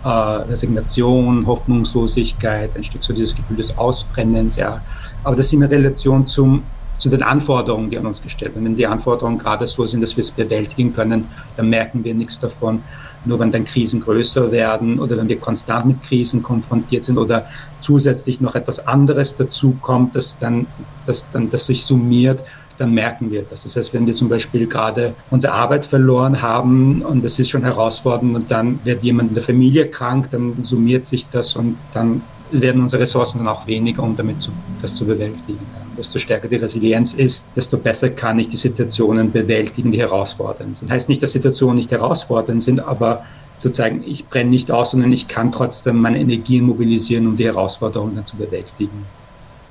[0.05, 4.57] äh, Resignation, Hoffnungslosigkeit, ein Stück so dieses Gefühl des Ausbrennens.
[4.57, 4.81] Ja?
[5.25, 6.63] Aber das ist in Relation zum,
[6.97, 8.65] zu den Anforderungen, die an uns gestellt werden.
[8.65, 12.39] Wenn die Anforderungen gerade so sind, dass wir es bewältigen können, dann merken wir nichts
[12.39, 12.83] davon.
[13.25, 17.47] Nur wenn dann Krisen größer werden oder wenn wir konstant mit Krisen konfrontiert sind oder
[17.81, 20.67] zusätzlich noch etwas anderes dazu kommt, das dann,
[21.05, 22.45] das dann, das sich summiert,
[22.79, 23.65] dann merken wir das.
[23.65, 27.65] Das heißt, wenn wir zum Beispiel gerade unsere Arbeit verloren haben und das ist schon
[27.65, 32.23] herausfordernd und dann wird jemand in der Familie krank, dann summiert sich das und dann
[32.51, 35.59] werden unsere Ressourcen dann auch weniger, um damit zu, das zu bewältigen.
[35.97, 40.91] Desto stärker die Resilienz ist, desto besser kann ich die Situationen bewältigen, die herausfordernd sind.
[40.91, 43.25] Heißt nicht, dass Situationen nicht herausfordernd sind, aber
[43.59, 48.25] sozusagen, ich brenne nicht aus, sondern ich kann trotzdem meine Energien mobilisieren, um die Herausforderungen
[48.25, 49.05] zu bewältigen.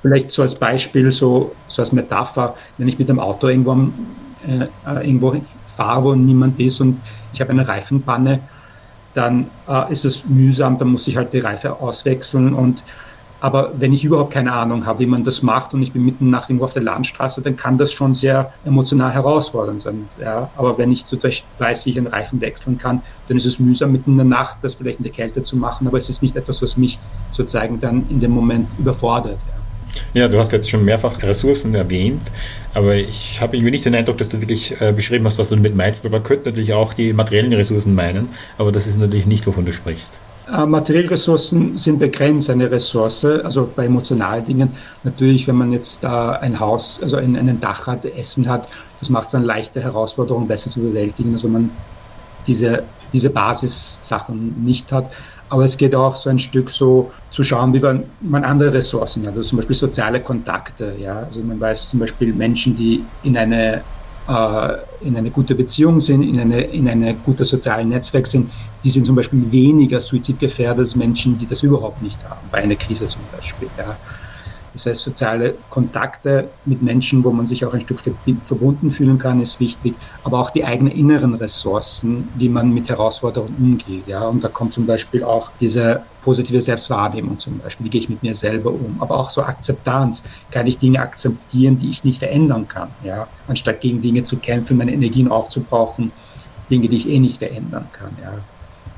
[0.01, 3.73] Vielleicht so als Beispiel, so, so als Metapher, wenn ich mit dem Auto irgendwo,
[4.47, 5.35] äh, äh, irgendwo
[5.75, 7.01] fahre, wo niemand ist und
[7.33, 8.39] ich habe eine Reifenpanne,
[9.13, 12.83] dann äh, ist es mühsam, dann muss ich halt die Reife auswechseln und
[13.39, 16.29] aber wenn ich überhaupt keine Ahnung habe, wie man das macht und ich bin mitten
[16.29, 20.09] nach irgendwo auf der Landstraße, dann kann das schon sehr emotional herausfordernd sein.
[20.19, 20.49] Ja?
[20.57, 23.91] Aber wenn ich so weiß, wie ich einen Reifen wechseln kann, dann ist es mühsam,
[23.91, 25.87] mitten in der Nacht das vielleicht in der Kälte zu machen.
[25.87, 26.97] Aber es ist nicht etwas, was mich
[27.31, 29.37] sozusagen dann in dem Moment überfordert.
[29.47, 29.56] Ja?
[30.13, 32.21] Ja, du hast jetzt schon mehrfach Ressourcen erwähnt,
[32.73, 35.55] aber ich habe irgendwie nicht den Eindruck, dass du wirklich äh, beschrieben hast, was du
[35.55, 39.25] damit meinst, weil man könnte natürlich auch die materiellen Ressourcen meinen, aber das ist natürlich
[39.25, 40.19] nicht, wovon du sprichst.
[40.51, 44.69] Äh, materielle Ressourcen sind begrenzt, eine Ressource, also bei emotionalen Dingen.
[45.03, 49.09] Natürlich, wenn man jetzt äh, ein Haus, also ein, einen Dach hat, Essen hat, das
[49.09, 51.69] macht es dann leichter, Herausforderungen besser zu bewältigen, als wenn man
[52.47, 55.11] diese, diese Basissachen nicht hat.
[55.49, 59.25] Aber es geht auch so ein Stück so zu schauen, wie man, man andere Ressourcen
[59.25, 59.35] hat.
[59.35, 60.95] Also zum Beispiel soziale Kontakte.
[60.99, 61.19] Ja?
[61.19, 63.81] Also man weiß zum Beispiel Menschen, die in eine,
[64.27, 68.51] äh, in eine gute Beziehung sind, in eine, in eine gute soziale Netzwerk sind,
[68.83, 72.75] die sind zum Beispiel weniger suizidgefährdet als Menschen, die das überhaupt nicht haben, bei einer
[72.75, 73.69] Krise zum Beispiel.
[73.77, 73.95] Ja?
[74.77, 77.99] Das heißt, soziale Kontakte mit Menschen, wo man sich auch ein Stück
[78.45, 83.55] verbunden fühlen kann, ist wichtig, aber auch die eigenen inneren Ressourcen, wie man mit Herausforderungen
[83.57, 84.07] umgeht.
[84.07, 84.27] Ja?
[84.27, 88.21] Und da kommt zum Beispiel auch diese positive Selbstwahrnehmung zum Beispiel, wie gehe ich mit
[88.21, 92.67] mir selber um, aber auch so Akzeptanz, kann ich Dinge akzeptieren, die ich nicht verändern
[92.67, 93.27] kann, ja?
[93.47, 96.11] anstatt gegen Dinge zu kämpfen, meine Energien aufzubrauchen,
[96.69, 98.15] Dinge, die ich eh nicht verändern kann.
[98.21, 98.33] Ja?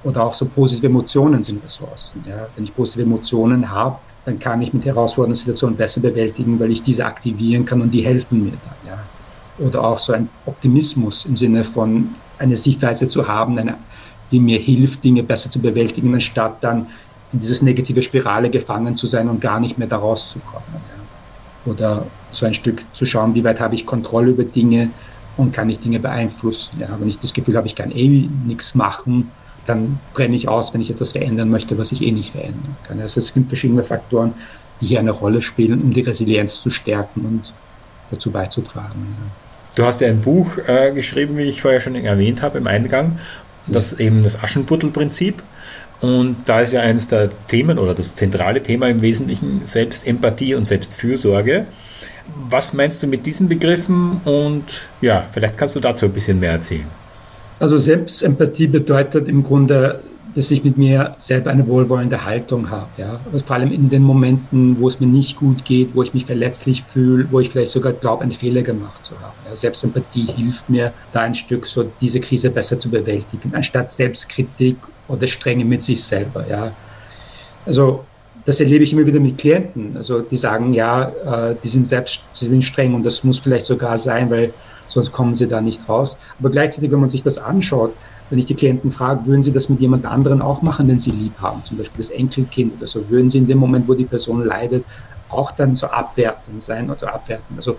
[0.04, 2.26] Oder auch so positive Emotionen sind Ressourcen.
[2.28, 2.48] Ja?
[2.56, 6.82] Wenn ich positive Emotionen habe, dann kann ich mit herausfordernden Situationen besser bewältigen, weil ich
[6.82, 8.93] diese aktivieren kann und die helfen mir dann.
[8.93, 9.65] Ja.
[9.65, 13.75] Oder auch so ein Optimismus im Sinne von eine Sichtweise zu haben, eine,
[14.32, 16.88] die mir hilft, Dinge besser zu bewältigen, anstatt dann
[17.34, 20.63] in diese negative Spirale gefangen zu sein und gar nicht mehr da rauszukommen.
[20.73, 21.71] Ja.
[21.71, 24.89] Oder so ein Stück zu schauen, wie weit habe ich Kontrolle über Dinge
[25.38, 26.79] und kann ich Dinge beeinflussen.
[26.79, 26.88] Ja.
[26.99, 29.32] Wenn ich das Gefühl habe, ich kann eh nichts machen,
[29.65, 33.00] dann brenne ich aus, wenn ich etwas verändern möchte, was ich eh nicht verändern kann.
[33.00, 34.34] Also es gibt verschiedene Faktoren,
[34.82, 37.54] die hier eine Rolle spielen, um die Resilienz zu stärken und
[38.12, 39.15] dazu beizutragen.
[39.76, 43.19] Du hast ja ein Buch äh, geschrieben, wie ich vorher schon erwähnt habe im Eingang,
[43.67, 45.43] das eben das Aschenputtel-Prinzip.
[46.02, 50.65] Und da ist ja eines der Themen oder das zentrale Thema im Wesentlichen Selbstempathie und
[50.65, 51.65] Selbstfürsorge.
[52.50, 54.22] Was meinst du mit diesen Begriffen?
[54.24, 54.63] Und
[55.02, 56.88] ja, vielleicht kannst du dazu ein bisschen mehr erzählen.
[57.60, 60.00] Also Selbstempathie bedeutet im Grunde,
[60.36, 62.88] dass ich mit mir selber eine wohlwollende Haltung habe.
[62.98, 63.19] Ja?
[63.34, 66.26] Also vor allem in den Momenten, wo es mir nicht gut geht, wo ich mich
[66.26, 69.34] verletzlich fühle, wo ich vielleicht sogar glaube, einen Fehler gemacht zu haben.
[69.48, 69.56] Ja?
[69.56, 75.28] Selbstempathie hilft mir, da ein Stück so diese Krise besser zu bewältigen, anstatt Selbstkritik oder
[75.28, 76.45] Strenge mit sich selber.
[76.48, 76.72] Ja?
[77.65, 78.06] Also
[78.45, 79.98] das erlebe ich immer wieder mit Klienten.
[79.98, 81.10] Also die sagen, ja,
[81.50, 84.54] äh, die sind selbst, sie sind streng und das muss vielleicht sogar sein, weil
[84.89, 86.17] sonst kommen sie da nicht raus.
[86.39, 87.93] Aber gleichzeitig, wenn man sich das anschaut,
[88.30, 91.12] wenn ich die Klienten frage, würden sie das mit jemand anderen auch machen, den sie
[91.12, 94.06] lieb haben, zum Beispiel das Enkelkind oder so, würden sie in dem Moment, wo die
[94.06, 94.84] Person leidet,
[95.30, 97.56] auch dann so abwertend sein oder abwerten.
[97.56, 97.78] Also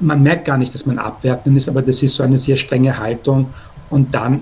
[0.00, 2.98] man merkt gar nicht, dass man abwertend ist, aber das ist so eine sehr strenge
[2.98, 3.50] Haltung
[3.90, 4.40] und dann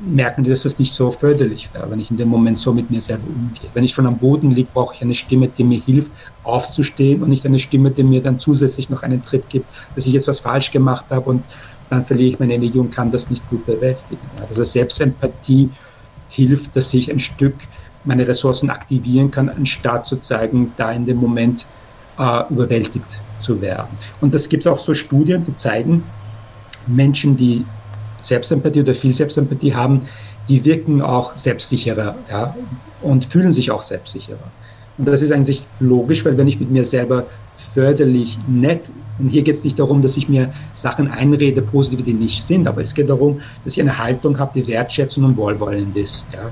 [0.00, 2.90] merken die, dass das nicht so förderlich wäre, wenn ich in dem Moment so mit
[2.90, 3.68] mir selber umgehe.
[3.74, 6.10] Wenn ich schon am Boden liege, brauche ich eine Stimme, die mir hilft,
[6.42, 10.12] aufzustehen und nicht eine Stimme, die mir dann zusätzlich noch einen Tritt gibt, dass ich
[10.12, 11.44] jetzt was falsch gemacht habe und
[11.90, 14.20] dann verliere ich meine Energie und kann das nicht gut bewältigen.
[14.48, 15.70] Also Selbstempathie
[16.28, 17.54] hilft, dass ich ein Stück
[18.04, 21.66] meine Ressourcen aktivieren kann, anstatt sozusagen da in dem Moment
[22.18, 23.88] äh, überwältigt zu werden.
[24.20, 26.04] Und das gibt es auch so Studien, die zeigen,
[26.86, 27.64] Menschen, die
[28.20, 30.02] Selbstempathie oder viel Selbstempathie haben,
[30.48, 32.54] die wirken auch selbstsicherer ja,
[33.02, 34.38] und fühlen sich auch selbstsicherer.
[34.98, 37.26] Und das ist eigentlich logisch, weil wenn ich mit mir selber
[37.74, 42.14] förderlich, nett, und hier geht es nicht darum, dass ich mir Sachen einrede, positive, die
[42.14, 45.96] nicht sind, aber es geht darum, dass ich eine Haltung habe, die wertschätzend und wohlwollend
[45.96, 46.32] ist.
[46.32, 46.50] Ja.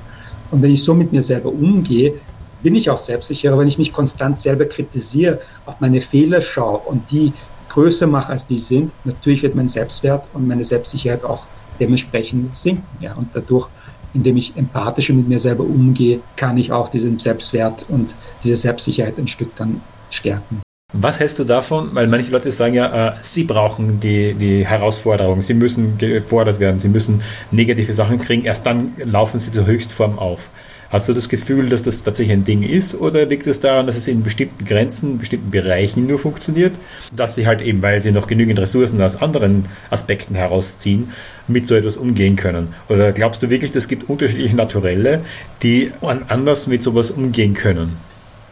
[0.51, 2.13] Und wenn ich so mit mir selber umgehe,
[2.61, 7.09] bin ich auch selbstsicherer, wenn ich mich konstant selber kritisiere, auf meine Fehler schaue und
[7.11, 7.33] die
[7.69, 11.43] größer mache, als die sind, natürlich wird mein Selbstwert und meine Selbstsicherheit auch
[11.79, 12.83] dementsprechend sinken.
[12.99, 13.13] Ja.
[13.15, 13.67] Und dadurch,
[14.13, 19.17] indem ich empathischer mit mir selber umgehe, kann ich auch diesen Selbstwert und diese Selbstsicherheit
[19.17, 20.61] ein Stück dann stärken.
[20.93, 21.93] Was hältst du davon?
[21.93, 26.79] Weil manche Leute sagen ja, äh, sie brauchen die, die Herausforderung, sie müssen gefordert werden,
[26.79, 30.49] sie müssen negative Sachen kriegen, erst dann laufen sie zur Höchstform auf.
[30.91, 33.95] Hast du das Gefühl, dass das tatsächlich ein Ding ist oder liegt es daran, dass
[33.95, 36.73] es in bestimmten Grenzen, in bestimmten Bereichen nur funktioniert,
[37.15, 41.11] dass sie halt eben, weil sie noch genügend Ressourcen aus anderen Aspekten herausziehen,
[41.47, 42.69] mit so etwas umgehen können?
[42.87, 45.21] Oder glaubst du wirklich, es gibt unterschiedliche Naturelle,
[45.61, 45.91] die
[46.27, 47.91] anders mit sowas umgehen können?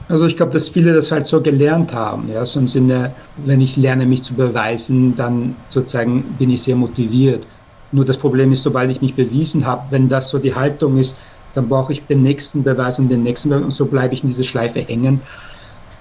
[0.07, 2.29] Also ich glaube, dass viele das halt so gelernt haben.
[2.31, 2.45] Ja?
[2.45, 7.47] So im Sinne, wenn ich lerne, mich zu beweisen, dann sozusagen bin ich sehr motiviert.
[7.91, 11.17] Nur das Problem ist, sobald ich mich bewiesen habe, wenn das so die Haltung ist,
[11.57, 14.29] dann brauche ich den nächsten Beweis und den nächsten Beweis und so bleibe ich in
[14.29, 15.21] diese Schleife hängen.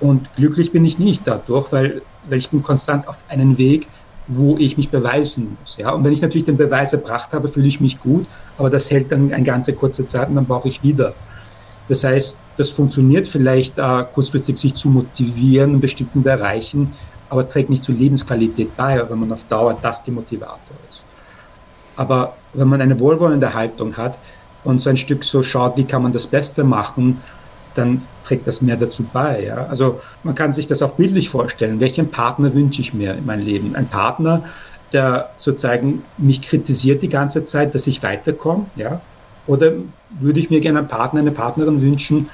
[0.00, 3.86] Und glücklich bin ich nicht dadurch, weil, weil ich bin konstant auf einem Weg,
[4.26, 5.78] wo ich mich beweisen muss.
[5.78, 5.92] Ja?
[5.92, 8.26] Und wenn ich natürlich den Beweis erbracht habe, fühle ich mich gut,
[8.58, 11.14] aber das hält dann eine ganze kurze Zeit und dann brauche ich wieder.
[11.88, 16.92] Das heißt, das funktioniert vielleicht äh, kurzfristig, sich zu motivieren in bestimmten Bereichen,
[17.30, 21.06] aber trägt nicht zur Lebensqualität bei, wenn man auf Dauer das die Motivator ist.
[21.96, 24.18] Aber wenn man eine wohlwollende Haltung hat,
[24.66, 27.20] und so ein Stück so schaut, wie kann man das Beste machen,
[27.74, 29.44] dann trägt das mehr dazu bei.
[29.44, 29.66] Ja?
[29.66, 31.80] Also man kann sich das auch bildlich vorstellen.
[31.80, 33.76] Welchen Partner wünsche ich mir in meinem Leben?
[33.76, 34.44] Ein Partner,
[34.92, 39.00] der sozusagen mich kritisiert die ganze Zeit, dass ich weiterkomme, ja?
[39.46, 39.72] Oder
[40.18, 42.28] würde ich mir gerne einen Partner, eine Partnerin wünschen,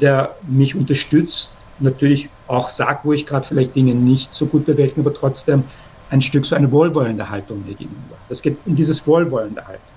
[0.00, 5.00] der mich unterstützt, natürlich auch sagt, wo ich gerade vielleicht Dinge nicht so gut bewältige,
[5.00, 5.64] aber trotzdem
[6.10, 8.16] ein Stück so eine wohlwollende Haltung mir gegenüber.
[8.28, 9.91] Das geht in dieses wohlwollende Haltung.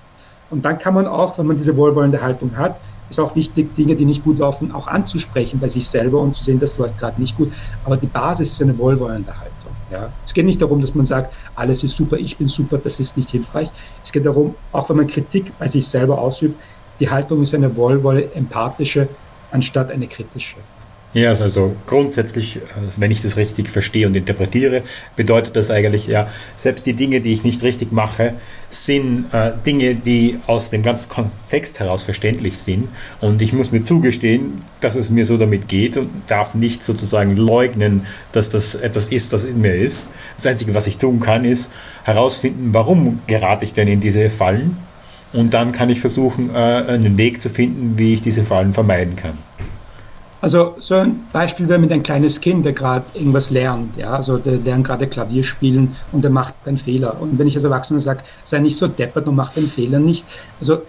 [0.50, 2.76] Und dann kann man auch, wenn man diese wohlwollende Haltung hat,
[3.08, 6.42] ist auch wichtig, Dinge, die nicht gut laufen, auch anzusprechen bei sich selber und zu
[6.42, 7.52] sehen, das läuft gerade nicht gut.
[7.84, 9.52] Aber die Basis ist eine wohlwollende Haltung.
[9.90, 10.10] Ja.
[10.24, 13.16] Es geht nicht darum, dass man sagt, alles ist super, ich bin super, das ist
[13.16, 13.70] nicht hilfreich.
[14.02, 16.60] Es geht darum, auch wenn man Kritik bei sich selber ausübt,
[16.98, 19.08] die Haltung ist eine wohlwolle, empathische,
[19.52, 20.56] anstatt eine kritische.
[21.16, 24.82] Ja, also grundsätzlich, also wenn ich das richtig verstehe und interpretiere,
[25.16, 28.34] bedeutet das eigentlich, ja, selbst die Dinge, die ich nicht richtig mache,
[28.68, 32.88] sind äh, Dinge, die aus dem ganzen Kontext heraus verständlich sind.
[33.22, 37.34] Und ich muss mir zugestehen, dass es mir so damit geht und darf nicht sozusagen
[37.34, 38.02] leugnen,
[38.32, 40.04] dass das etwas ist, das in mir ist.
[40.36, 41.70] Das Einzige, was ich tun kann, ist
[42.04, 44.76] herausfinden, warum gerate ich denn in diese Fallen.
[45.32, 49.16] Und dann kann ich versuchen, äh, einen Weg zu finden, wie ich diese Fallen vermeiden
[49.16, 49.32] kann.
[50.46, 54.38] Also so ein Beispiel wäre mit ein kleines Kind, der gerade irgendwas lernt, ja, also
[54.38, 57.20] der lernt gerade Klavier spielen und der macht einen Fehler.
[57.20, 60.24] Und wenn ich als Erwachsener sage, sei nicht so deppert und mach den Fehler nicht,
[60.60, 60.82] also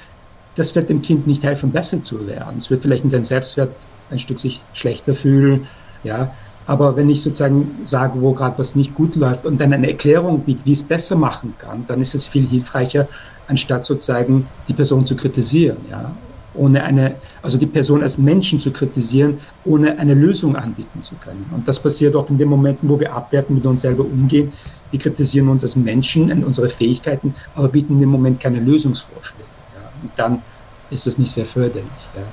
[0.53, 2.57] das wird dem Kind nicht helfen, besser zu werden.
[2.57, 3.71] Es wird vielleicht in seinem Selbstwert
[4.11, 5.65] ein Stück sich schlechter fühlen,
[6.03, 6.31] ja.
[6.67, 10.41] Aber wenn ich sozusagen sage, wo gerade was nicht gut läuft und dann eine Erklärung
[10.41, 13.07] biete, wie es besser machen kann, dann ist es viel hilfreicher,
[13.47, 16.11] anstatt sozusagen die Person zu kritisieren, ja
[16.57, 21.45] ohne eine, also die Person als Menschen zu kritisieren, ohne eine Lösung anbieten zu können.
[21.53, 24.51] Und das passiert auch in den Momenten, wo wir abwerten, mit uns selber umgehen.
[24.91, 29.43] Wir kritisieren uns als Menschen und unsere Fähigkeiten, aber bieten dem Moment keine Lösungsvorschläge.
[29.75, 29.89] Ja.
[30.01, 30.41] Und dann
[30.89, 31.83] ist das nicht sehr förderlich.
[32.15, 32.23] Ja.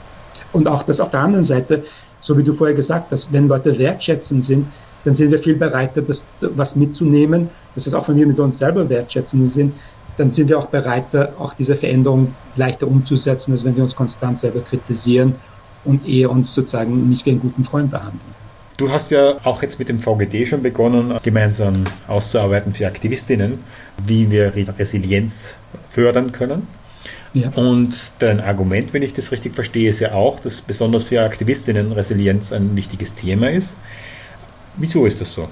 [0.52, 1.84] Und auch das auf der anderen Seite,
[2.20, 4.66] so wie du vorher gesagt hast, wenn Leute wertschätzend sind,
[5.04, 7.50] dann sind wir viel bereiter, das was mitzunehmen.
[7.74, 9.74] Das ist auch, wenn wir mit uns selber wertschätzend sind,
[10.16, 14.38] dann sind wir auch bereiter, auch diese Veränderung leichter umzusetzen, als wenn wir uns konstant
[14.38, 15.34] selber kritisieren
[15.84, 18.20] und eher uns sozusagen nicht wie einen guten Freund behandeln.
[18.76, 23.60] Du hast ja auch jetzt mit dem VGD schon begonnen, gemeinsam auszuarbeiten für Aktivistinnen,
[24.04, 26.66] wie wir Resilienz fördern können.
[27.34, 27.50] Ja.
[27.54, 31.92] Und dein Argument, wenn ich das richtig verstehe, ist ja auch, dass besonders für Aktivistinnen
[31.92, 33.76] Resilienz ein wichtiges Thema ist.
[34.76, 35.48] Wieso ist das so?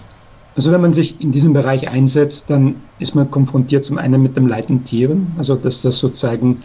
[0.54, 4.36] Also wenn man sich in diesem Bereich einsetzt, dann ist man konfrontiert zum einen mit
[4.36, 6.58] dem Leid von Tieren, also dass das sozusagen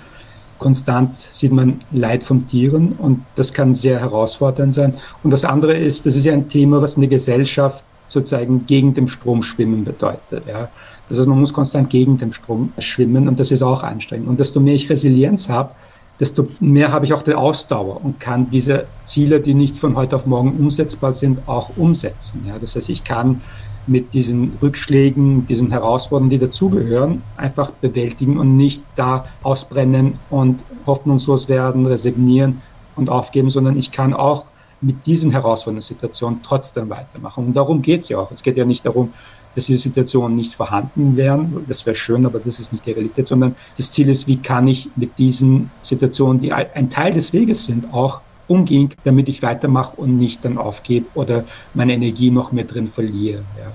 [0.59, 4.95] konstant sieht man Leid von Tieren und das kann sehr herausfordernd sein.
[5.23, 9.07] Und das andere ist, das ist ja ein Thema, was eine Gesellschaft sozusagen gegen den
[9.07, 10.43] Strom schwimmen bedeutet.
[10.47, 10.69] Ja.
[11.09, 14.27] Das heißt, man muss konstant gegen den Strom schwimmen und das ist auch anstrengend.
[14.27, 15.71] Und desto mehr ich Resilienz habe,
[16.19, 20.15] desto mehr habe ich auch die Ausdauer und kann diese Ziele, die nicht von heute
[20.15, 22.45] auf morgen umsetzbar sind, auch umsetzen.
[22.47, 22.57] Ja.
[22.59, 23.41] Das heißt, ich kann
[23.87, 31.49] mit diesen Rückschlägen, diesen Herausforderungen, die dazugehören, einfach bewältigen und nicht da ausbrennen und hoffnungslos
[31.49, 32.61] werden, resignieren
[32.95, 34.45] und aufgeben, sondern ich kann auch
[34.81, 37.47] mit diesen herausfordernden Situationen trotzdem weitermachen.
[37.47, 38.31] Und darum geht es ja auch.
[38.31, 39.13] Es geht ja nicht darum,
[39.55, 41.65] dass diese Situationen nicht vorhanden wären.
[41.67, 44.67] Das wäre schön, aber das ist nicht die Realität, sondern das Ziel ist, wie kann
[44.67, 49.97] ich mit diesen Situationen, die ein Teil des Weges sind, auch umging, damit ich weitermache
[49.97, 53.43] und nicht dann aufgebe oder meine Energie noch mehr drin verliere.
[53.59, 53.71] Ja.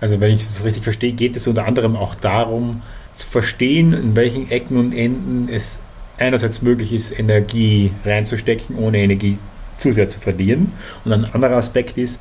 [0.00, 2.82] Also wenn ich das richtig verstehe, geht es unter anderem auch darum,
[3.14, 5.80] zu verstehen, in welchen Ecken und Enden es
[6.18, 9.38] einerseits möglich ist, Energie reinzustecken, ohne Energie
[9.78, 10.72] zu sehr zu verlieren.
[11.04, 12.20] Und ein anderer Aspekt ist,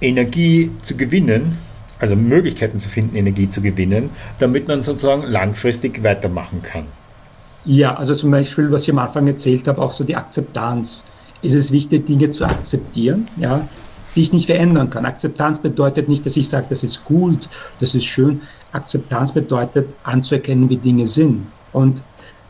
[0.00, 1.56] Energie zu gewinnen,
[1.98, 6.86] also Möglichkeiten zu finden, Energie zu gewinnen, damit man sozusagen langfristig weitermachen kann.
[7.64, 11.04] Ja, also zum Beispiel, was ich am Anfang erzählt habe, auch so die Akzeptanz
[11.44, 13.66] ist es wichtig, Dinge zu akzeptieren, ja,
[14.14, 15.04] die ich nicht verändern kann.
[15.04, 17.48] Akzeptanz bedeutet nicht, dass ich sage, das ist gut,
[17.80, 18.42] das ist schön.
[18.72, 21.46] Akzeptanz bedeutet anzuerkennen, wie Dinge sind.
[21.72, 22.02] Und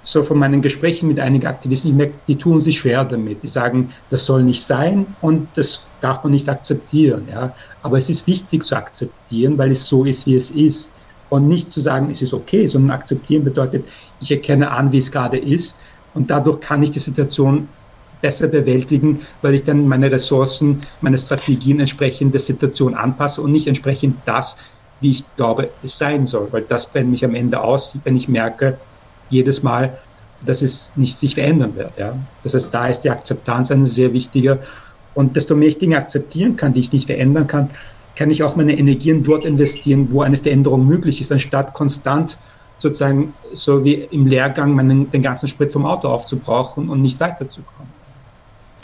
[0.02, 3.42] so von meinen Gesprächen mit einigen Aktivisten, ich merke, die tun sich schwer damit.
[3.42, 7.26] Die sagen, das soll nicht sein und das darf man nicht akzeptieren.
[7.30, 7.54] Ja.
[7.82, 10.92] Aber es ist wichtig zu akzeptieren, weil es so ist, wie es ist.
[11.30, 13.86] Und nicht zu sagen, es ist okay, sondern akzeptieren bedeutet,
[14.20, 15.78] ich erkenne an, wie es gerade ist
[16.14, 17.68] und dadurch kann ich die Situation
[18.24, 23.66] besser bewältigen, weil ich dann meine Ressourcen, meine Strategien entsprechend der Situation anpasse und nicht
[23.66, 24.56] entsprechend das,
[25.02, 26.48] wie ich glaube, es sein soll.
[26.50, 28.78] Weil das brennt mich am Ende aus, wenn ich merke,
[29.28, 29.98] jedes Mal,
[30.46, 31.98] dass es nicht sich verändern wird.
[31.98, 32.16] Ja?
[32.42, 34.60] Das heißt, da ist die Akzeptanz eine sehr wichtige.
[35.12, 37.68] Und desto mehr ich Dinge akzeptieren kann, die ich nicht verändern kann,
[38.16, 42.38] kann ich auch meine Energien dort investieren, wo eine Veränderung möglich ist, anstatt konstant
[42.78, 47.93] sozusagen so wie im Lehrgang meinen, den ganzen Sprit vom Auto aufzubrauchen und nicht weiterzukommen.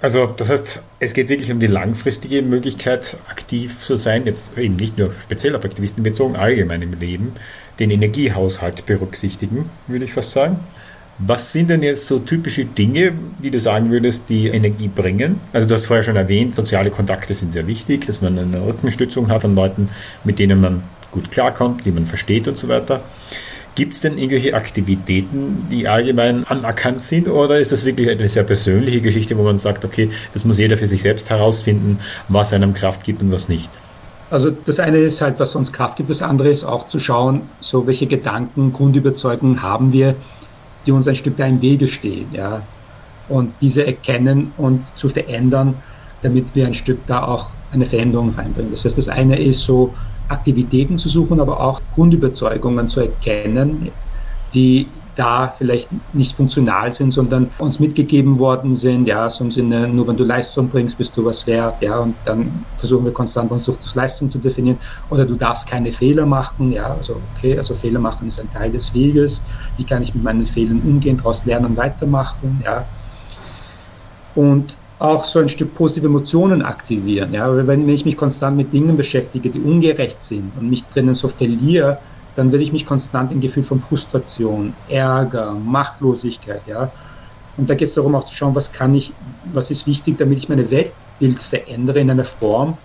[0.02, 4.76] Also das heißt, es geht wirklich um die langfristige Möglichkeit, aktiv zu sein, jetzt eben
[4.76, 7.32] nicht nur speziell auf Aktivisten bezogen, allgemein im Leben,
[7.78, 10.58] den Energiehaushalt berücksichtigen, würde ich fast sagen.
[11.18, 15.38] Was sind denn jetzt so typische Dinge, die du sagen würdest, die Energie bringen?
[15.52, 19.28] Also du hast vorher schon erwähnt, soziale Kontakte sind sehr wichtig, dass man eine Rückenstützung
[19.28, 19.90] hat von Leuten,
[20.24, 23.02] mit denen man gut klarkommt, die man versteht und so weiter.
[23.74, 28.42] Gibt es denn irgendwelche Aktivitäten, die allgemein anerkannt sind oder ist das wirklich eine sehr
[28.42, 32.74] persönliche Geschichte, wo man sagt, okay, das muss jeder für sich selbst herausfinden, was einem
[32.74, 33.70] Kraft gibt und was nicht?
[34.30, 37.42] Also das eine ist halt, was uns Kraft gibt, das andere ist auch zu schauen,
[37.60, 40.14] so welche Gedanken, Grundüberzeugungen haben wir,
[40.86, 42.62] die uns ein Stück da im Wege stehen, ja.
[43.28, 45.74] Und diese erkennen und zu verändern,
[46.22, 48.72] damit wir ein Stück da auch eine Veränderung reinbringen.
[48.72, 49.94] Das heißt, das eine ist so
[50.30, 53.90] Aktivitäten zu suchen, aber auch Grundüberzeugungen zu erkennen,
[54.54, 59.88] die da vielleicht nicht funktional sind, sondern uns mitgegeben worden sind, ja, so im Sinne,
[59.88, 63.50] nur wenn du Leistung bringst, bist du was wert, ja, und dann versuchen wir konstant
[63.50, 64.78] uns durch das Leistung zu definieren,
[65.10, 68.70] oder du darfst keine Fehler machen, ja, also okay, also Fehler machen ist ein Teil
[68.70, 69.42] des Weges,
[69.76, 72.86] wie kann ich mit meinen Fehlern umgehen, daraus lernen und weitermachen, ja,
[74.34, 77.32] und auch so ein Stück positive Emotionen aktivieren.
[77.32, 77.48] Ja?
[77.48, 81.26] Weil wenn ich mich konstant mit Dingen beschäftige, die ungerecht sind und mich drinnen so
[81.26, 81.98] verliere,
[82.36, 86.90] dann werde ich mich konstant im Gefühl von Frustration, Ärger, Machtlosigkeit, ja.
[87.56, 89.12] Und da geht es darum auch zu schauen, was kann ich,
[89.52, 92.78] was ist wichtig, damit ich meine Weltbild verändere in einer Form,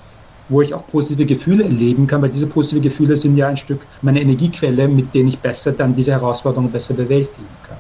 [0.50, 3.86] wo ich auch positive Gefühle erleben kann, weil diese positive Gefühle sind ja ein Stück
[4.02, 7.78] meine Energiequelle, mit denen ich besser dann diese Herausforderungen besser bewältigen kann.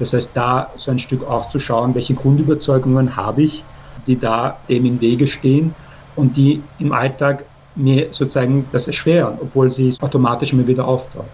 [0.00, 0.06] Ja.
[0.06, 3.62] Das heißt, da so ein Stück auch zu schauen, welche Grundüberzeugungen habe ich,
[4.06, 5.74] die da dem im Wege stehen
[6.16, 7.44] und die im Alltag
[7.76, 11.28] mir sozusagen das erschweren, obwohl sie automatisch immer wieder auftauchen.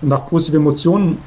[0.00, 1.18] Und auch positive Emotionen,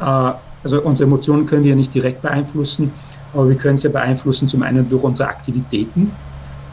[0.00, 0.32] äh,
[0.62, 2.92] also unsere Emotionen können wir nicht direkt beeinflussen,
[3.32, 6.10] aber wir können sie beeinflussen zum einen durch unsere Aktivitäten.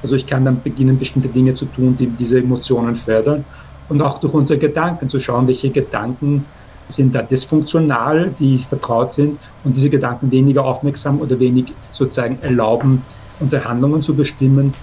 [0.02, 3.46] Also ich kann dann beginnen, bestimmte Dinge zu tun, die diese Emotionen fördern.
[3.90, 6.46] Und auch durch unsere Gedanken zu schauen, welche Gedanken
[6.88, 13.04] sind da dysfunktional, die vertraut sind und diese Gedanken weniger aufmerksam oder wenig sozusagen erlauben,
[13.40, 14.74] unsere Handlungen zu bestimmen.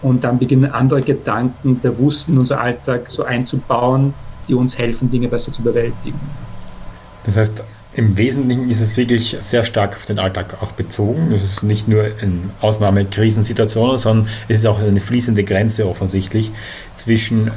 [0.00, 4.14] Und dann beginnen andere Gedanken bewusst in unser Alltag so einzubauen,
[4.46, 6.18] die uns helfen, Dinge besser zu bewältigen.
[7.24, 11.32] Das heißt, im Wesentlichen ist es wirklich sehr stark auf den Alltag auch bezogen.
[11.32, 16.52] Es ist nicht nur eine Ausnahmekrisensituation, sondern es ist auch eine fließende Grenze offensichtlich
[16.94, 17.50] zwischen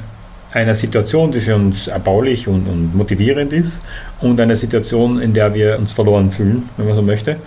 [0.51, 3.85] einer Situation, die für uns erbaulich und, und motivierend ist
[4.19, 7.37] und einer Situation, in der wir uns verloren fühlen, wenn man so möchte.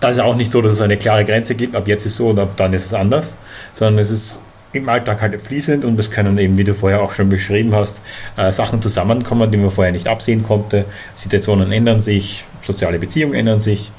[0.00, 2.16] Da ist ja auch nicht so, dass es eine klare Grenze gibt, ab jetzt ist
[2.16, 3.36] so und ab dann ist es anders,
[3.74, 7.12] sondern es ist im Alltag halt fließend und es können eben, wie du vorher auch
[7.12, 8.00] schon beschrieben hast,
[8.36, 10.84] äh, Sachen zusammenkommen, die man vorher nicht absehen konnte.
[11.14, 13.90] Situationen ändern sich, soziale Beziehungen ändern sich.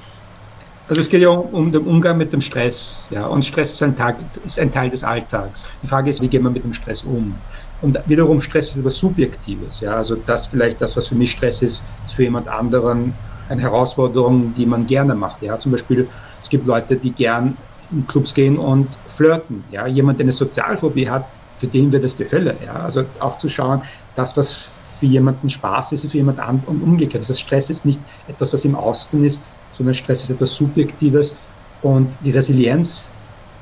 [0.88, 3.08] Also es geht ja um, den Umgang mit dem Stress.
[3.12, 5.66] Ja, und Stress ist ein, Tag, ist ein Teil des Alltags.
[5.84, 7.36] Die Frage ist, wie geht man mit dem Stress um?
[7.82, 9.82] Und wiederum Stress ist etwas Subjektives.
[9.82, 9.96] Ja?
[9.96, 13.14] Also das vielleicht, das, was für mich Stress ist, ist für jemand anderen
[13.50, 15.42] eine Herausforderung, die man gerne macht.
[15.42, 15.60] Ja?
[15.60, 16.08] Zum Beispiel,
[16.40, 17.58] es gibt Leute, die gern
[17.92, 19.64] in Clubs gehen und flirten.
[19.72, 19.88] Ja?
[19.88, 21.26] Jemand, der eine Sozialphobie hat,
[21.58, 22.56] für den wird es die Hölle.
[22.66, 22.74] Ja?
[22.74, 23.82] Also auch zu schauen,
[24.16, 24.54] das, was
[25.00, 27.24] für jemanden Spaß ist, ist für jemand anderen und umgekehrt.
[27.24, 29.42] Das heißt, Stress ist nicht etwas, was im Außen ist,
[29.72, 31.36] sondern Stress ist etwas Subjektives
[31.82, 33.10] und die Resilienz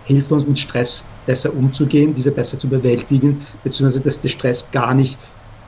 [0.03, 4.95] hilft uns mit Stress besser umzugehen, diese besser zu bewältigen, beziehungsweise dass der Stress gar
[4.95, 5.15] nicht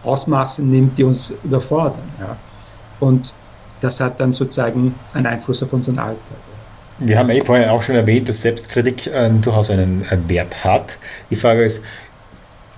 [0.03, 2.01] Ausmaße nimmt, die uns überfordern.
[2.19, 2.35] Ja.
[2.99, 3.31] Und
[3.79, 6.37] das hat dann sozusagen einen Einfluss auf unseren Alltag.
[6.97, 10.97] Wir haben eh vorher auch schon erwähnt, dass Selbstkritik äh, durchaus einen äh, Wert hat.
[11.29, 11.83] Die Frage ist,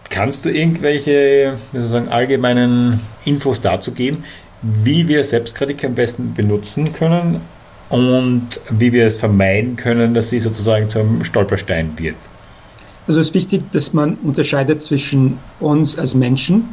[0.09, 4.25] kannst du irgendwelche sozusagen allgemeinen Infos dazu geben,
[4.61, 7.39] wie wir Selbstkritik am besten benutzen können
[7.87, 12.15] und wie wir es vermeiden können, dass sie sozusagen zum Stolperstein wird?
[13.05, 16.69] Also es ist wichtig, dass man unterscheidet zwischen uns als Menschen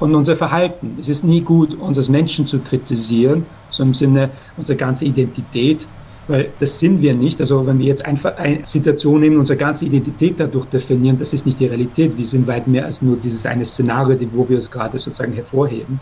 [0.00, 0.96] und unser Verhalten.
[1.00, 5.86] Es ist nie gut, uns als Menschen zu kritisieren, so im Sinne unserer ganzen Identität,
[6.26, 7.40] weil das sind wir nicht.
[7.40, 11.46] Also wenn wir jetzt einfach eine Situation nehmen, unsere ganze Identität dadurch definieren, das ist
[11.46, 12.18] nicht die Realität.
[12.18, 16.00] Wir sind weit mehr als nur dieses eine Szenario, wo wir es gerade sozusagen hervorheben.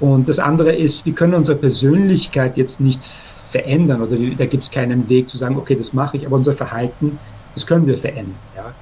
[0.00, 4.70] Und das andere ist, wir können unsere Persönlichkeit jetzt nicht verändern oder da gibt es
[4.70, 7.18] keinen Weg zu sagen, okay, das mache ich, aber unser Verhalten
[7.56, 8.36] das können wir verändern.
[8.54, 8.72] Ja.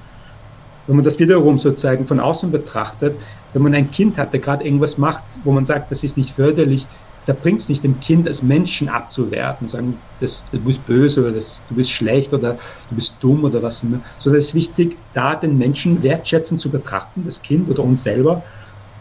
[0.85, 3.15] Wenn man das wiederum sozusagen von außen betrachtet,
[3.53, 6.31] wenn man ein Kind hat, der gerade irgendwas macht, wo man sagt, das ist nicht
[6.31, 6.85] förderlich,
[7.25, 11.31] da bringt es nicht dem Kind als Menschen abzuwerten, sagen, das, du bist böse oder
[11.31, 12.57] das, du bist schlecht oder
[12.89, 16.69] du bist dumm oder was immer, sondern es ist wichtig, da den Menschen wertschätzend zu
[16.69, 18.43] betrachten, das Kind oder uns selber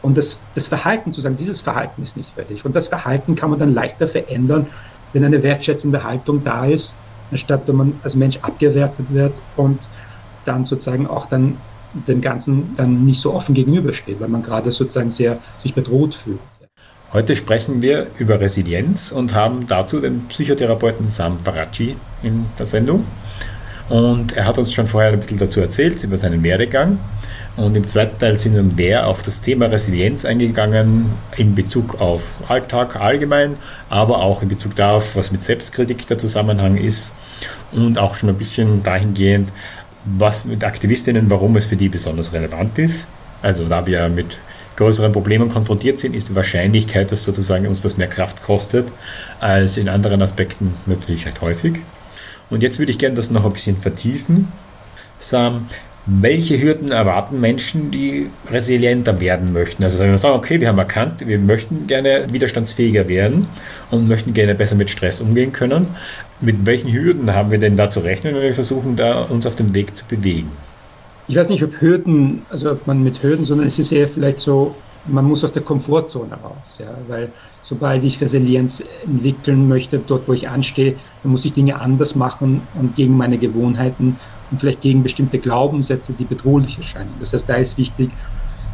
[0.01, 2.65] Und das, das Verhalten zu sagen, dieses Verhalten ist nicht fertig.
[2.65, 4.69] Und das Verhalten kann man dann leichter verändern,
[5.13, 6.95] wenn eine wertschätzende Haltung da ist,
[7.31, 9.89] anstatt wenn man als Mensch abgewertet wird und
[10.45, 11.57] dann sozusagen auch dann
[12.09, 16.41] dem Ganzen dann nicht so offen gegenübersteht, weil man gerade sozusagen sehr sich bedroht fühlt.
[17.13, 21.95] Heute sprechen wir über Resilienz und haben dazu den Psychotherapeuten Sam Faracci
[22.25, 23.05] in der Sendung.
[23.89, 26.99] Und er hat uns schon vorher ein bisschen dazu erzählt, über seinen Werdegang.
[27.57, 32.35] Und im zweiten Teil sind wir mehr auf das Thema Resilienz eingegangen, in Bezug auf
[32.49, 33.57] Alltag allgemein,
[33.89, 37.15] aber auch in Bezug darauf, was mit Selbstkritik der Zusammenhang ist
[37.71, 39.51] und auch schon ein bisschen dahingehend,
[40.05, 43.07] was mit Aktivistinnen, warum es für die besonders relevant ist.
[43.41, 44.39] Also da wir mit
[44.77, 48.89] größeren Problemen konfrontiert sind, ist die Wahrscheinlichkeit, dass sozusagen uns das mehr Kraft kostet,
[49.39, 51.75] als in anderen Aspekten natürlich recht häufig.
[52.51, 54.53] Und jetzt würde ich gerne das noch ein bisschen vertiefen.
[55.19, 55.69] Sam,
[56.07, 59.85] welche Hürden erwarten Menschen, die resilienter werden möchten?
[59.85, 63.47] Also wenn wir sagen, okay, wir haben erkannt, wir möchten gerne widerstandsfähiger werden
[63.91, 65.87] und möchten gerne besser mit Stress umgehen können.
[66.41, 69.57] Mit welchen Hürden haben wir denn da zu rechnen, wenn wir versuchen, da uns auf
[69.57, 70.51] dem Weg zu bewegen?
[71.27, 74.41] Ich weiß nicht, ob Hürden, also ob man mit Hürden, sondern es ist eher vielleicht
[74.41, 74.75] so,
[75.07, 77.31] man muss aus der Komfortzone raus, ja, weil
[77.63, 82.63] sobald ich Resilienz entwickeln möchte, dort wo ich anstehe, dann muss ich Dinge anders machen
[82.75, 84.17] und gegen meine Gewohnheiten
[84.55, 87.13] und vielleicht gegen bestimmte Glaubenssätze, die bedrohlich erscheinen.
[87.19, 88.09] Das heißt, da ist wichtig,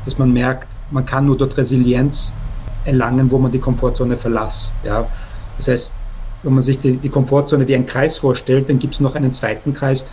[0.05, 2.37] dass man merkt, man kann nur dort Resilienz
[2.85, 4.75] erlangen, wo man die Komfortzone verlässt.
[4.85, 5.07] Ja.
[5.57, 5.95] Das heißt,
[6.43, 9.33] wenn man sich die, die Komfortzone wie einen Kreis vorstellt, dann gibt es noch einen
[9.33, 10.05] zweiten Kreis.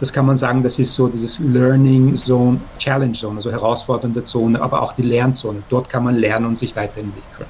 [0.00, 4.58] Das kann man sagen, das ist so dieses Learning Zone, Challenge Zone, also herausfordernde Zone,
[4.62, 5.62] aber auch die Lernzone.
[5.68, 7.46] Dort kann man lernen und sich weiterentwickeln.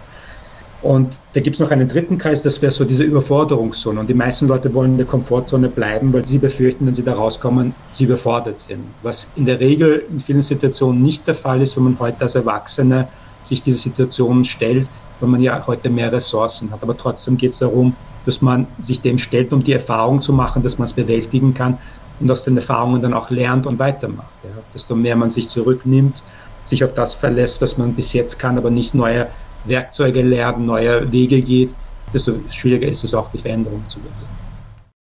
[0.83, 4.01] Und da gibt es noch einen dritten Kreis, das wäre so diese Überforderungszone.
[4.01, 7.14] Und die meisten Leute wollen in der Komfortzone bleiben, weil sie befürchten, wenn sie da
[7.14, 8.85] rauskommen, sie überfordert sind.
[9.03, 12.35] Was in der Regel in vielen Situationen nicht der Fall ist, wenn man heute als
[12.35, 13.09] Erwachsener
[13.43, 14.89] sich diese Situation stellt,
[15.20, 16.83] weil man ja heute mehr Ressourcen hat.
[16.83, 20.62] Aber trotzdem geht es darum, dass man sich dem stellt, um die Erfahrung zu machen,
[20.62, 21.78] dass man es bewältigen kann
[22.20, 24.28] und aus den Erfahrungen dann auch lernt und weitermacht.
[24.43, 24.51] Ja.
[24.74, 26.22] Desto mehr man sich zurücknimmt,
[26.62, 29.26] sich auf das verlässt, was man bis jetzt kann, aber nicht neue
[29.64, 31.74] Werkzeuge lernen, neue Wege geht,
[32.12, 34.40] desto schwieriger ist es auch, die Veränderung zu bewegen.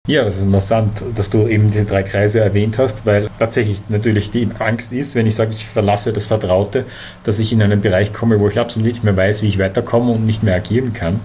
[0.07, 4.31] Ja, das ist interessant, dass du eben diese drei Kreise erwähnt hast, weil tatsächlich natürlich
[4.31, 6.85] die Angst ist, wenn ich sage, ich verlasse das Vertraute,
[7.23, 10.13] dass ich in einen Bereich komme, wo ich absolut nicht mehr weiß, wie ich weiterkomme
[10.13, 11.21] und nicht mehr agieren kann.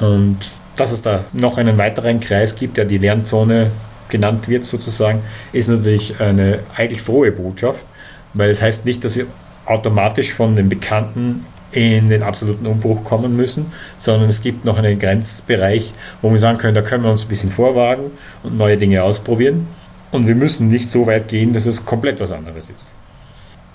[0.00, 0.38] Und
[0.74, 3.70] dass es da noch einen weiteren Kreis gibt, der die Lernzone
[4.08, 7.86] genannt wird sozusagen, ist natürlich eine eigentlich frohe Botschaft,
[8.34, 9.26] weil es heißt nicht, dass wir
[9.64, 13.66] automatisch von den Bekannten in den absoluten Umbruch kommen müssen,
[13.98, 15.92] sondern es gibt noch einen Grenzbereich,
[16.22, 18.10] wo wir sagen können, da können wir uns ein bisschen vorwagen
[18.42, 19.66] und neue Dinge ausprobieren.
[20.10, 22.94] Und wir müssen nicht so weit gehen, dass es komplett was anderes ist.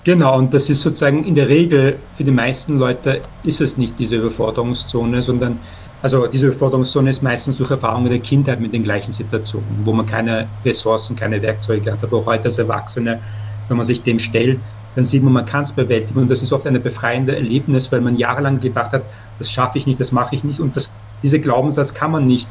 [0.02, 3.98] Genau, und das ist sozusagen in der Regel für die meisten Leute ist es nicht
[3.98, 5.58] diese Überforderungszone, sondern
[6.02, 10.04] also diese Überforderungszone ist meistens durch Erfahrungen der Kindheit mit den gleichen Situationen, wo man
[10.04, 12.02] keine Ressourcen, keine Werkzeuge hat.
[12.02, 13.20] Aber heute als Erwachsene,
[13.68, 14.58] wenn man sich dem stellt,
[14.94, 16.20] dann sieht man, man kann es bewältigen.
[16.20, 19.02] Und das ist oft ein befreiendes Erlebnis, weil man jahrelang gedacht hat,
[19.38, 20.60] das schaffe ich nicht, das mache ich nicht.
[20.60, 22.48] Und das, diese Glaubenssatz kann man nicht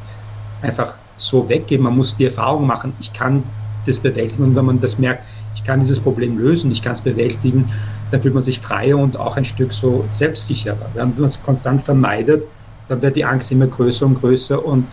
[0.61, 1.85] einfach so weggeben.
[1.85, 3.43] Man muss die Erfahrung machen, ich kann
[3.85, 4.43] das bewältigen.
[4.43, 5.23] Und wenn man das merkt,
[5.55, 7.69] ich kann dieses Problem lösen, ich kann es bewältigen,
[8.11, 10.89] dann fühlt man sich freier und auch ein Stück so selbstsicherer.
[10.93, 12.45] Wenn man es konstant vermeidet,
[12.87, 14.85] dann wird die Angst immer größer und größer und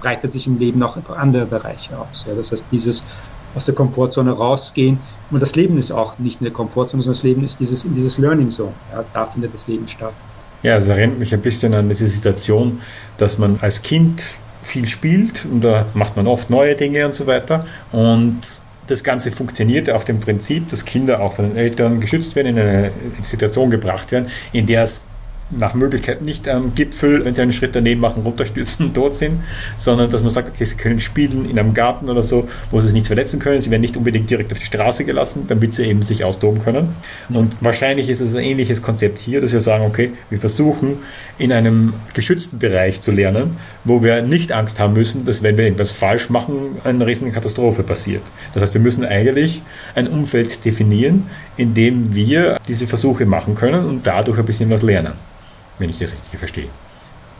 [0.00, 2.26] breitet sich im Leben auch in andere Bereiche aus.
[2.28, 3.04] Ja, das heißt, dieses
[3.54, 4.98] aus der Komfortzone rausgehen.
[5.30, 7.94] Und das Leben ist auch nicht in der Komfortzone, sondern das Leben ist dieses, in
[7.94, 8.72] dieses Learning Zone.
[8.92, 10.12] Ja, da findet das Leben statt.
[10.62, 12.80] Ja, es erinnert mich ein bisschen an diese Situation,
[13.16, 14.22] dass man als Kind
[14.62, 17.64] viel spielt und da macht man oft neue Dinge und so weiter.
[17.92, 18.40] Und
[18.86, 22.58] das Ganze funktioniert auf dem Prinzip, dass Kinder auch von den Eltern geschützt werden, in
[22.58, 22.90] eine
[23.22, 25.04] Situation gebracht werden, in der es
[25.50, 29.40] nach Möglichkeit nicht am Gipfel, wenn sie einen Schritt daneben machen, runterstürzen und tot sind,
[29.76, 32.88] sondern dass man sagt, okay, sie können spielen in einem Garten oder so, wo sie
[32.88, 33.60] sich nicht verletzen können.
[33.60, 36.94] Sie werden nicht unbedingt direkt auf die Straße gelassen, damit sie eben sich austoben können.
[37.28, 40.98] Und wahrscheinlich ist es ein ähnliches Konzept hier, dass wir sagen, okay, wir versuchen
[41.38, 45.64] in einem geschützten Bereich zu lernen, wo wir nicht Angst haben müssen, dass wenn wir
[45.64, 48.22] irgendwas falsch machen, eine riesige Katastrophe passiert.
[48.54, 49.62] Das heißt, wir müssen eigentlich
[49.94, 51.26] ein Umfeld definieren,
[51.56, 55.12] in dem wir diese Versuche machen können und dadurch ein bisschen was lernen
[55.80, 56.68] wenn ich das richtig verstehe.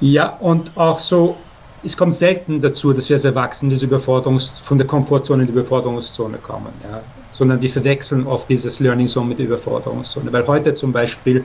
[0.00, 1.36] Ja, und auch so,
[1.84, 5.52] es kommt selten dazu, dass wir als Erwachsene diese Überforderungs von der Komfortzone in die
[5.52, 7.02] Überforderungszone kommen, ja?
[7.32, 10.32] sondern wir verwechseln oft dieses Learning Zone mit der Überforderungszone.
[10.32, 11.44] Weil heute zum Beispiel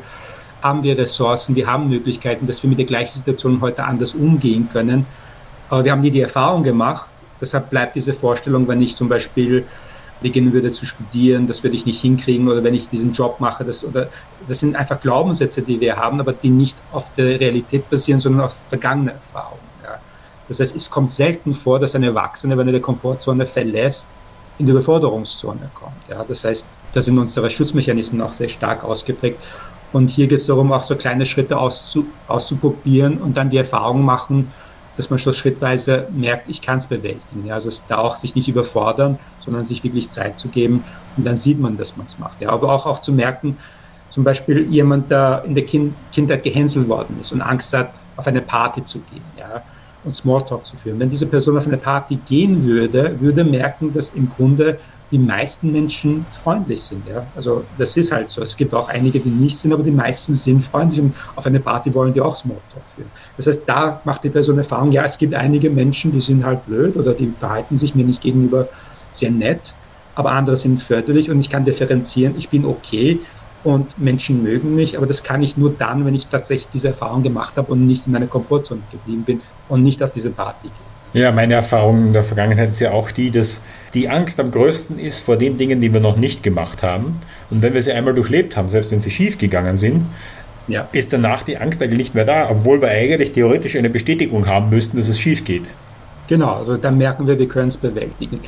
[0.62, 4.68] haben wir Ressourcen, wir haben Möglichkeiten, dass wir mit der gleichen Situation heute anders umgehen
[4.72, 5.06] können,
[5.70, 7.10] aber wir haben nie die Erfahrung gemacht.
[7.39, 9.66] Deshalb bleibt diese Vorstellung, wenn ich zum Beispiel
[10.22, 13.63] beginnen würde zu studieren, das würde ich nicht hinkriegen oder wenn ich diesen Job mache,
[13.63, 14.09] das oder
[14.47, 18.45] das sind einfach Glaubenssätze, die wir haben, aber die nicht auf der Realität basieren, sondern
[18.45, 19.61] auf vergangene Erfahrungen.
[19.84, 19.99] Ja.
[20.47, 24.07] Das heißt, es kommt selten vor, dass ein Erwachsener, wenn er die Komfortzone verlässt,
[24.57, 26.07] in die Überforderungszone kommt.
[26.09, 26.24] Ja.
[26.24, 29.39] Das heißt, da sind unsere Schutzmechanismen auch sehr stark ausgeprägt.
[29.91, 34.03] Und hier geht es darum, auch so kleine Schritte auszu, auszuprobieren und dann die Erfahrung
[34.03, 34.51] machen,
[34.96, 37.46] dass man schon schrittweise merkt, ich kann es bewältigen.
[37.46, 40.86] Ja, also da auch sich nicht überfordern, sondern sich wirklich Zeit zu geben
[41.18, 42.41] und dann sieht man, dass man es macht.
[42.41, 43.58] Ja, aber auch, auch zu merken,
[44.10, 48.28] zum Beispiel jemand, der in der kind Kindheit gehänselt worden ist und Angst hat, auf
[48.28, 49.62] eine Party zu gehen ja,
[50.04, 51.00] und Smalltalk zu führen.
[51.00, 54.80] Wenn diese Person auf eine Party gehen würde, würde merken, dass im Grunde
[55.12, 57.08] die meisten Menschen freundlich sind.
[57.08, 57.26] Ja?
[57.36, 58.41] Also das ist halt so.
[58.41, 61.60] Es gibt auch einige, die nicht sind, aber die meisten sind freundlich und auf eine
[61.60, 63.10] Party wollen die auch Smalltalk führen.
[63.38, 66.66] Das heißt, da macht die Person Erfahrung, ja, es gibt einige Menschen, die sind halt
[66.66, 68.68] blöd oder die verhalten sich mir nicht gegenüber
[69.12, 69.76] sehr nett,
[70.16, 73.20] aber andere sind förderlich und ich kann differenzieren, ich bin okay
[73.64, 77.24] und Menschen mögen mich, aber das kann ich nur dann, wenn ich tatsächlich diese Erfahrung
[77.24, 80.95] gemacht habe und nicht in meiner Komfortzone geblieben bin und nicht auf diese Party gehe.
[81.16, 83.61] Ja, meine Erfahrung in der Vergangenheit ist ja auch die, dass
[83.93, 87.22] die Angst am größten ist vor den Dingen, die wir noch nicht gemacht haben.
[87.49, 90.05] Und wenn wir sie einmal durchlebt haben, selbst wenn sie schief gegangen sind,
[90.68, 90.89] ja.
[90.91, 94.70] ist danach die Angst eigentlich nicht mehr da, obwohl wir eigentlich theoretisch eine Bestätigung haben
[94.70, 95.70] müssten, dass es schief geht.
[96.28, 98.41] Genau, also dann merken wir, wir können es bewältigen.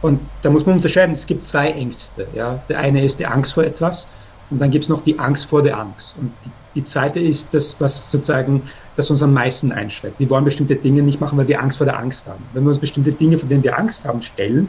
[0.00, 2.28] Und da muss man unterscheiden, es gibt zwei Ängste.
[2.36, 2.62] Ja.
[2.68, 4.06] Der eine ist die Angst vor etwas
[4.48, 6.14] und dann gibt es noch die Angst vor der Angst.
[6.20, 8.62] Und die, die zweite ist das, was sozusagen
[8.96, 10.20] das uns am meisten einschränkt.
[10.20, 12.44] Wir wollen bestimmte Dinge nicht machen, weil wir Angst vor der Angst haben.
[12.52, 14.68] Wenn wir uns bestimmte Dinge, von denen wir Angst haben, stellen,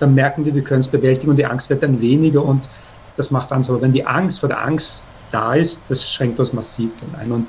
[0.00, 2.68] dann merken wir, wir können es bewältigen und die Angst wird dann weniger und
[3.16, 3.70] das macht es anders.
[3.70, 7.48] Aber wenn die Angst vor der Angst da ist, das schränkt uns massiv ein und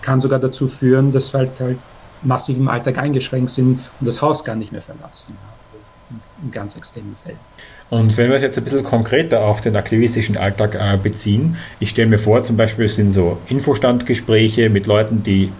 [0.00, 1.78] kann sogar dazu führen, dass wir halt, halt
[2.22, 5.36] massiv im Alltag eingeschränkt sind und das Haus gar nicht mehr verlassen
[6.42, 7.38] in ganz extremen Fällen.
[7.92, 11.90] Und wenn wir es jetzt ein bisschen konkreter auf den aktivistischen Alltag äh, beziehen, ich
[11.90, 15.52] stelle mir vor, zum Beispiel sind so Infostandgespräche mit Leuten, die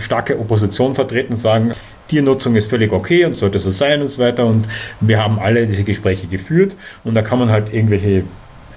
[0.00, 1.70] starke Opposition vertreten, sagen,
[2.08, 4.44] Tiernutzung ist völlig okay und sollte so sein und so weiter.
[4.44, 4.66] Und
[5.00, 6.74] wir haben alle diese Gespräche geführt
[7.04, 8.24] und da kann man halt irgendwelche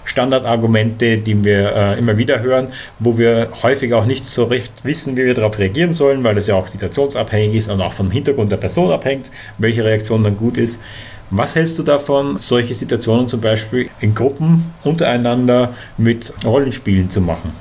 [0.05, 2.67] Standardargumente, die wir äh, immer wieder hören,
[2.99, 6.45] wo wir häufig auch nicht so recht wissen, wie wir darauf reagieren sollen, weil das
[6.45, 10.59] ja auch situationsabhängig ist und auch vom Hintergrund der Person abhängt, welche Reaktion dann gut
[10.59, 10.79] ist.
[11.31, 17.51] Was hältst du davon, solche Situationen zum Beispiel in Gruppen untereinander mit Rollenspielen zu machen?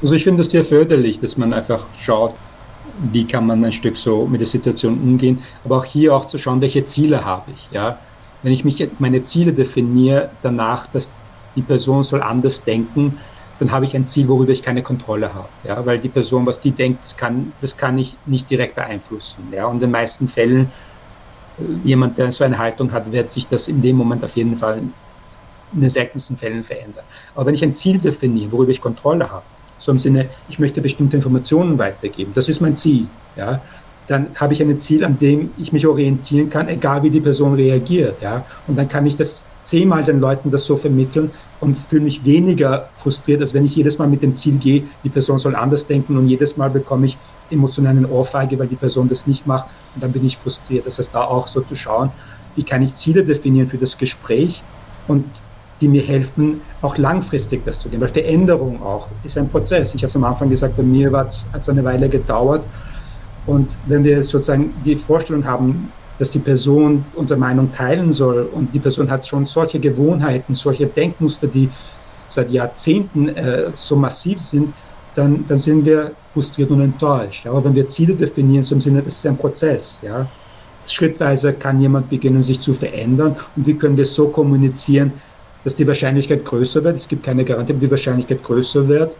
[0.00, 2.34] Also ich finde das sehr förderlich, dass man einfach schaut,
[3.12, 6.38] wie kann man ein Stück so mit der Situation umgehen, aber auch hier auch zu
[6.38, 7.68] schauen, welche Ziele habe ich.
[7.70, 7.98] Ja?
[8.42, 11.10] Wenn ich mich meine Ziele definiere danach, dass
[11.54, 13.18] die Person soll anders denken,
[13.58, 15.48] dann habe ich ein Ziel, worüber ich keine Kontrolle habe.
[15.64, 15.84] Ja?
[15.84, 19.44] Weil die Person, was die denkt, das kann, das kann ich nicht direkt beeinflussen.
[19.52, 19.66] Ja?
[19.66, 20.70] Und in den meisten Fällen
[21.84, 24.78] jemand, der so eine Haltung hat, wird sich das in dem Moment auf jeden Fall
[24.78, 27.04] in den seltensten Fällen verändern.
[27.34, 29.44] Aber wenn ich ein Ziel definiere, worüber ich Kontrolle habe,
[29.78, 33.60] so im Sinne, ich möchte bestimmte Informationen weitergeben, das ist mein Ziel, ja,
[34.08, 37.54] dann habe ich ein Ziel, an dem ich mich orientieren kann, egal wie die Person
[37.54, 41.30] reagiert, ja, und dann kann ich das zehnmal den Leuten das so vermitteln
[41.60, 45.08] und fühle mich weniger frustriert, als wenn ich jedes Mal mit dem Ziel gehe, die
[45.08, 47.16] Person soll anders denken und jedes Mal bekomme ich
[47.52, 50.86] emotionalen Ohrfeige, weil die Person das nicht macht und dann bin ich frustriert.
[50.86, 52.10] Das heißt, da auch so zu schauen,
[52.54, 54.62] wie kann ich Ziele definieren für das Gespräch
[55.06, 55.24] und
[55.80, 58.00] die mir helfen, auch langfristig das zu gehen.
[58.00, 59.94] Weil Veränderung auch ist ein Prozess.
[59.94, 62.64] Ich habe es am Anfang gesagt, bei mir hat es eine Weile gedauert.
[63.46, 68.72] Und wenn wir sozusagen die Vorstellung haben, dass die Person unsere Meinung teilen soll und
[68.72, 71.68] die Person hat schon solche Gewohnheiten, solche Denkmuster, die
[72.28, 74.72] seit Jahrzehnten äh, so massiv sind,
[75.14, 77.46] dann, dann sind wir frustriert und enttäuscht.
[77.46, 80.00] Aber wenn wir Ziele definieren, so im Sinne, das ist ein Prozess.
[80.02, 80.26] Ja?
[80.86, 85.12] Schrittweise kann jemand beginnen, sich zu verändern und wie können wir so kommunizieren,
[85.64, 86.96] dass die Wahrscheinlichkeit größer wird.
[86.96, 89.14] Es gibt keine Garantie, aber die Wahrscheinlichkeit größer wird,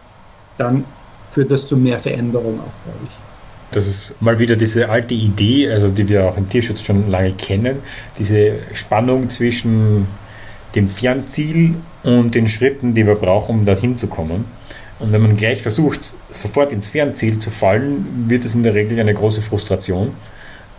[0.57, 0.83] dann
[1.29, 3.11] führt das zu mehr Veränderung auch, glaube ich.
[3.71, 7.31] Das ist mal wieder diese alte Idee, also die wir auch im Tierschutz schon lange
[7.31, 7.77] kennen,
[8.19, 10.05] diese Spannung zwischen
[10.75, 14.45] dem Fernziel und den Schritten, die wir brauchen, um dorthin zu kommen.
[15.03, 18.97] Und wenn man gleich versucht, sofort ins Fernziel zu fallen, wird es in der Regel
[19.01, 20.11] eine große Frustration.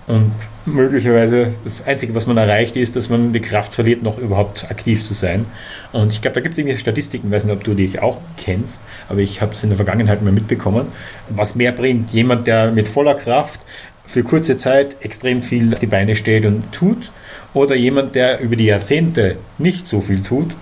[0.07, 0.33] Und
[0.65, 5.03] möglicherweise das Einzige, was man erreicht, ist, dass man die Kraft verliert, noch überhaupt aktiv
[5.03, 5.45] zu sein.
[5.93, 8.83] Und ich glaube, da gibt es irgendwelche Statistiken, weiß nicht, ob du die auch kennst,
[9.11, 10.87] aber ich habe es in der Vergangenheit mal mitbekommen.
[11.29, 13.61] Was mehr bringt, jemand, der mit voller Kraft
[14.07, 17.13] für kurze Zeit extrem viel auf die Beine steht und tut,
[17.53, 20.55] oder jemand, der über die Jahrzehnte nicht so viel tut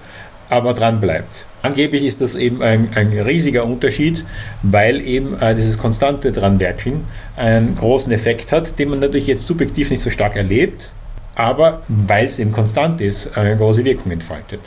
[0.53, 1.47] aber dran bleibt.
[1.63, 4.23] Angeblich ist das eben ein, ein riesiger Unterschied,
[4.63, 7.05] weil eben äh, dieses konstante Dranwerkeln
[7.37, 10.93] einen großen Effekt hat, den man natürlich jetzt subjektiv nicht so stark erlebt,
[11.37, 14.61] aber weil es eben konstant ist, eine große Wirkung entfaltet.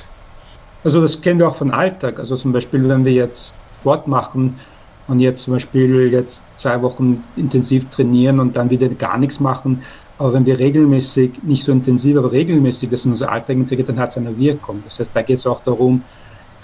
[0.83, 2.17] Also das kennen wir auch von Alltag.
[2.17, 4.55] Also zum Beispiel, wenn wir jetzt Sport machen
[5.07, 9.83] und jetzt zum Beispiel jetzt zwei Wochen intensiv trainieren und dann wieder gar nichts machen,
[10.17, 13.99] aber wenn wir regelmäßig, nicht so intensiv, aber regelmäßig das in unser Alltag integrieren, dann
[13.99, 14.81] hat es eine Wirkung.
[14.85, 16.01] Das heißt, da geht es auch darum,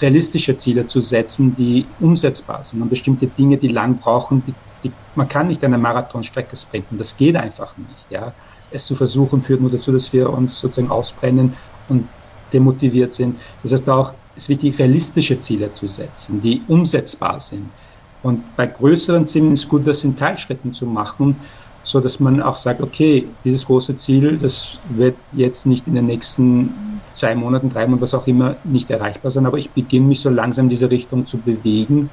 [0.02, 4.92] realistische Ziele zu setzen, die umsetzbar sind und bestimmte Dinge, die lang brauchen, die, die,
[5.16, 8.06] man kann nicht eine Marathonstrecke sprinten, das geht einfach nicht.
[8.10, 8.34] Ja.
[8.72, 11.54] Es zu versuchen führt nur dazu, dass wir uns sozusagen ausbrennen
[11.90, 12.08] und
[12.54, 13.38] demotiviert sind.
[13.64, 17.70] Das heißt auch, es ist wichtig, realistische Ziele zu setzen, die umsetzbar sind.
[18.24, 21.36] Und bei größeren Zielen ist gut, das in Teilschritten zu machen,
[21.84, 26.06] so dass man auch sagt, okay, dieses große Ziel, das wird jetzt nicht in den
[26.06, 26.74] nächsten
[27.14, 30.30] zwei Monaten, drei Monaten, was auch immer, nicht erreichbar sein, aber ich beginne mich so
[30.30, 32.10] langsam in diese Richtung zu bewegen,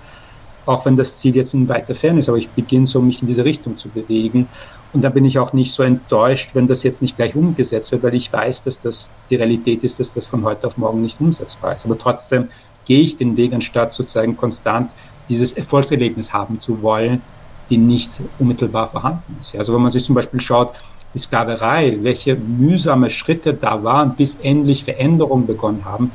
[0.67, 3.29] auch wenn das Ziel jetzt in weiter Ferne ist, aber ich beginne so, mich in
[3.29, 4.49] diese Richtung zu bewegen.
[4.93, 8.03] Und da bin ich auch nicht so enttäuscht, wenn das jetzt nicht gleich umgesetzt wird,
[8.03, 11.21] weil ich weiß, dass das die Realität ist, dass das von heute auf morgen nicht
[11.21, 11.85] umsetzbar ist.
[11.85, 12.49] Aber trotzdem
[12.85, 14.91] gehe ich den Weg, anstatt sozusagen konstant
[15.29, 17.23] dieses Erfolgserlebnis haben zu wollen,
[17.71, 19.57] die nicht unmittelbar vorhanden ist.
[19.57, 20.73] Also wenn man sich zum Beispiel schaut,
[21.15, 26.11] die Sklaverei, welche mühsame Schritte da waren, bis endlich Veränderungen begonnen haben.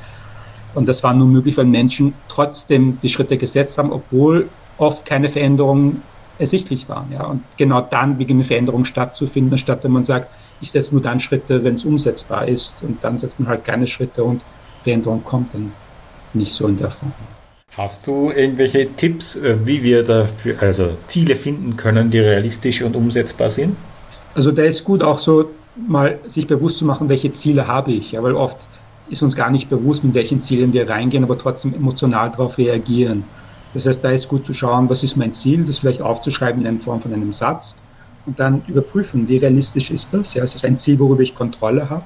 [0.76, 5.30] Und das war nur möglich, weil Menschen trotzdem die Schritte gesetzt haben, obwohl oft keine
[5.30, 6.01] Veränderungen
[6.39, 7.12] ersichtlich waren.
[7.12, 7.26] Ja.
[7.26, 10.30] Und genau dann beginnen Veränderungen stattzufinden, statt wenn man sagt,
[10.62, 12.76] ich setze nur dann Schritte, wenn es umsetzbar ist.
[12.82, 14.41] Und dann setzt man halt keine Schritte und
[14.84, 15.74] Veränderung kommt dann
[16.34, 17.14] nicht so in der Form.
[17.76, 22.95] Hast du irgendwelche Tipps, äh, wie wir dafür also Ziele finden können, die realistisch und
[22.95, 23.76] umsetzbar sind?
[24.36, 28.11] Also da ist gut auch so mal sich bewusst zu machen, welche Ziele habe ich,
[28.11, 28.67] ja, weil oft
[29.09, 33.24] ist uns gar nicht bewusst, mit welchen Zielen wir reingehen, aber trotzdem emotional darauf reagieren.
[33.74, 36.80] Das heißt, da ist gut zu schauen, was ist mein Ziel, das vielleicht aufzuschreiben in
[36.80, 37.76] Form von einem Satz
[38.28, 40.36] und dann überprüfen, wie realistisch ist das?
[40.36, 42.03] Ja, ist das ein Ziel, worüber ich Kontrolle habe?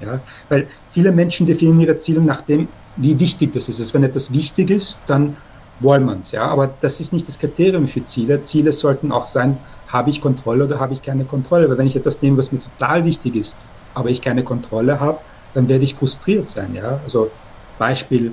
[0.00, 2.66] Ja, weil viele Menschen definieren ihre Ziele nach dem,
[2.96, 3.80] wie wichtig das ist.
[3.80, 5.36] Also wenn etwas wichtig ist, dann
[5.80, 6.32] wollen wir es.
[6.32, 6.46] Ja?
[6.46, 8.42] Aber das ist nicht das Kriterium für Ziele.
[8.42, 9.56] Ziele sollten auch sein,
[9.88, 11.68] habe ich Kontrolle oder habe ich keine Kontrolle.
[11.68, 13.56] Weil wenn ich etwas nehme, was mir total wichtig ist,
[13.94, 15.18] aber ich keine Kontrolle habe,
[15.54, 16.74] dann werde ich frustriert sein.
[16.74, 17.00] Ja?
[17.04, 17.30] Also
[17.78, 18.32] Beispiel,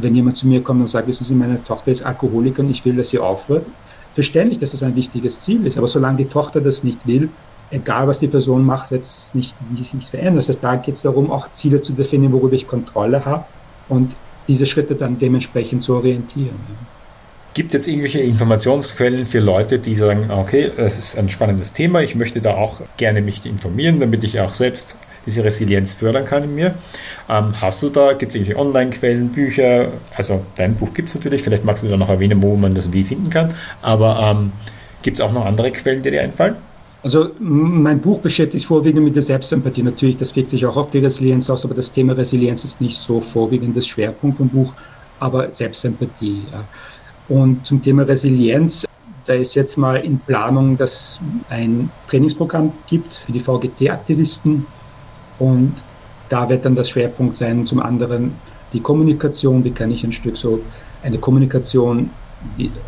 [0.00, 2.96] wenn jemand zu mir kommt und sagt, wissen Sie, meine Tochter ist Alkoholikerin, ich will,
[2.96, 3.66] dass sie aufhört.
[4.14, 7.28] Verständlich, dass das ein wichtiges Ziel ist, aber solange die Tochter das nicht will,
[7.70, 10.36] egal was die Person macht, wird es nicht, nicht, nicht verändern.
[10.36, 13.44] Das heißt, da geht es darum, auch Ziele zu definieren, worüber ich Kontrolle habe
[13.88, 14.14] und
[14.48, 16.56] diese Schritte dann dementsprechend zu orientieren.
[17.54, 22.02] Gibt es jetzt irgendwelche Informationsquellen für Leute, die sagen, okay, das ist ein spannendes Thema,
[22.02, 26.44] ich möchte da auch gerne mich informieren, damit ich auch selbst diese Resilienz fördern kann
[26.44, 26.74] in mir.
[27.28, 29.88] Ähm, hast du da, gibt es irgendwelche Online-Quellen, Bücher?
[30.16, 32.92] Also dein Buch gibt es natürlich, vielleicht magst du da noch erwähnen, wo man das
[32.92, 34.52] wie finden kann, aber ähm,
[35.02, 36.56] gibt es auch noch andere Quellen, die dir einfallen?
[37.06, 39.84] Also mein Buch beschäftigt sich vorwiegend mit der Selbstempathie.
[39.84, 42.98] Natürlich, das wirkt sich auch auf die Resilienz aus, aber das Thema Resilienz ist nicht
[42.98, 44.72] so vorwiegend das Schwerpunkt vom Buch,
[45.20, 46.42] aber Selbstempathie.
[46.50, 46.64] Ja.
[47.28, 48.86] Und zum Thema Resilienz,
[49.24, 54.66] da ist jetzt mal in Planung, dass ein Trainingsprogramm gibt für die VGT-Aktivisten
[55.38, 55.74] und
[56.28, 57.64] da wird dann das Schwerpunkt sein.
[57.66, 58.32] Zum anderen
[58.72, 60.60] die Kommunikation, wie kann ich ein Stück so
[61.04, 62.10] eine Kommunikation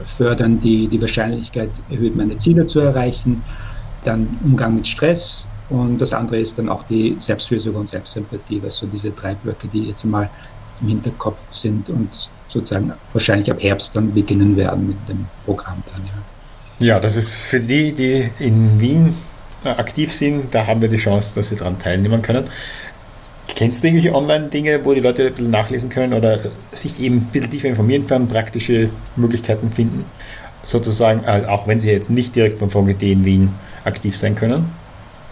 [0.05, 3.45] fördern, die die Wahrscheinlichkeit erhöht, meine Ziele zu erreichen
[4.05, 8.77] dann Umgang mit Stress und das andere ist dann auch die Selbstfürsorge und Selbstsympathie, was
[8.77, 10.31] so diese drei Blöcke, die jetzt mal
[10.81, 12.09] im Hinterkopf sind und
[12.47, 16.13] sozusagen wahrscheinlich ab Herbst dann beginnen werden mit dem Programm dann, ja.
[16.81, 19.15] Ja, das ist für die, die in Wien
[19.65, 22.45] aktiv sind, da haben wir die Chance, dass sie daran teilnehmen können.
[23.57, 26.39] Kennst du irgendwelche Online-Dinge, wo die Leute ein bisschen nachlesen können oder
[26.73, 30.05] sich eben ein bisschen tiefer informieren können, praktische Möglichkeiten finden?
[30.63, 33.51] Sozusagen, äh, auch wenn sie jetzt nicht direkt beim VGT in Wien
[33.85, 34.69] aktiv sein können?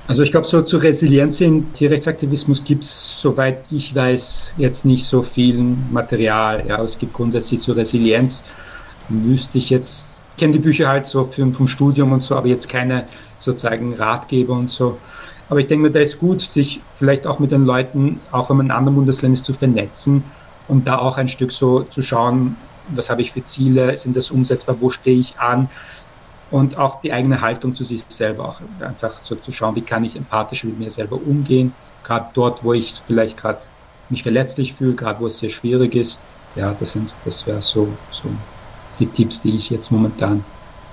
[0.08, 5.04] Also ich glaube, so zur Resilienz im Tierrechtsaktivismus gibt es, soweit ich weiß, jetzt nicht
[5.04, 5.58] so viel
[5.90, 6.64] Material.
[6.68, 8.44] Ja, es gibt grundsätzlich zur Resilienz,
[9.08, 13.04] wüsste ich jetzt, kenne die Bücher halt so vom Studium und so, aber jetzt keine
[13.38, 14.96] sozusagen Ratgeber und so.
[15.48, 18.58] Aber ich denke mir, da ist gut, sich vielleicht auch mit den Leuten, auch wenn
[18.58, 20.22] man in anderen Bundesländern ist, zu vernetzen
[20.68, 22.56] und da auch ein Stück so zu schauen,
[22.88, 25.68] was habe ich für Ziele, sind das umsetzbar, wo stehe ich an,
[26.50, 30.04] und auch die eigene Haltung zu sich selber, auch einfach zu, zu schauen, wie kann
[30.04, 31.72] ich empathisch mit mir selber umgehen,
[32.04, 33.58] gerade dort, wo ich vielleicht gerade
[34.08, 36.22] mich verletzlich fühle, gerade wo es sehr schwierig ist.
[36.54, 38.28] Ja, das sind, das wäre so, so
[38.98, 40.44] die Tipps, die ich jetzt momentan,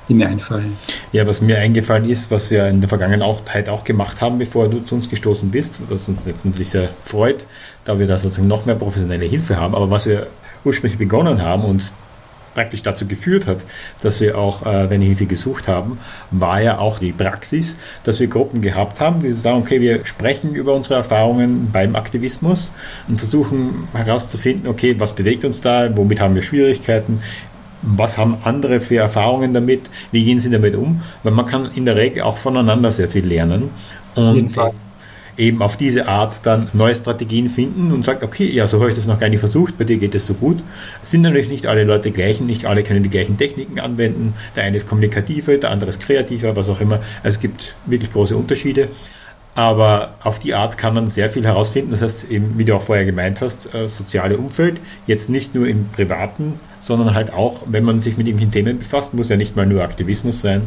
[0.09, 0.77] die mir einfallen.
[1.11, 4.79] Ja, was mir eingefallen ist, was wir in der Vergangenheit auch gemacht haben, bevor du
[4.79, 7.45] zu uns gestoßen bist, was uns jetzt natürlich sehr freut,
[7.85, 10.27] da wir da sozusagen noch mehr professionelle Hilfe haben, aber was wir
[10.65, 11.93] ursprünglich begonnen haben und
[12.53, 13.57] praktisch dazu geführt hat,
[14.01, 15.97] dass wir auch äh, deine Hilfe gesucht haben,
[16.31, 20.53] war ja auch die Praxis, dass wir Gruppen gehabt haben, die sagen, okay, wir sprechen
[20.53, 22.71] über unsere Erfahrungen beim Aktivismus
[23.07, 27.21] und versuchen herauszufinden, okay, was bewegt uns da, womit haben wir Schwierigkeiten,
[27.81, 31.85] was haben andere für Erfahrungen damit, wie gehen sie damit um, weil man kann in
[31.85, 33.69] der Regel auch voneinander sehr viel lernen.
[34.15, 34.57] Und
[35.37, 38.95] eben auf diese Art dann neue Strategien finden und sagt, okay, ja, so habe ich
[38.95, 40.63] das noch gar nicht versucht, bei dir geht es so gut.
[41.03, 44.33] Es sind natürlich nicht alle Leute gleich, nicht alle können die gleichen Techniken anwenden.
[44.55, 46.99] Der eine ist kommunikativer, der andere ist kreativer, was auch immer.
[47.23, 48.89] Es gibt wirklich große Unterschiede.
[49.55, 51.91] Aber auf die Art kann man sehr viel herausfinden.
[51.91, 55.67] Das heißt, eben, wie du auch vorher gemeint hast, äh, soziale Umfeld, jetzt nicht nur
[55.67, 59.55] im Privaten, sondern halt auch, wenn man sich mit irgendwelchen Themen befasst, muss ja nicht
[59.55, 60.63] mal nur Aktivismus sein,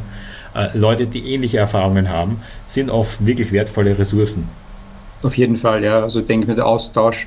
[0.57, 4.49] äh, Leute, die ähnliche Erfahrungen haben, sind oft wirklich wertvolle Ressourcen.
[5.23, 6.03] Auf jeden Fall, ja.
[6.03, 7.27] Also ich denke, mit Austausch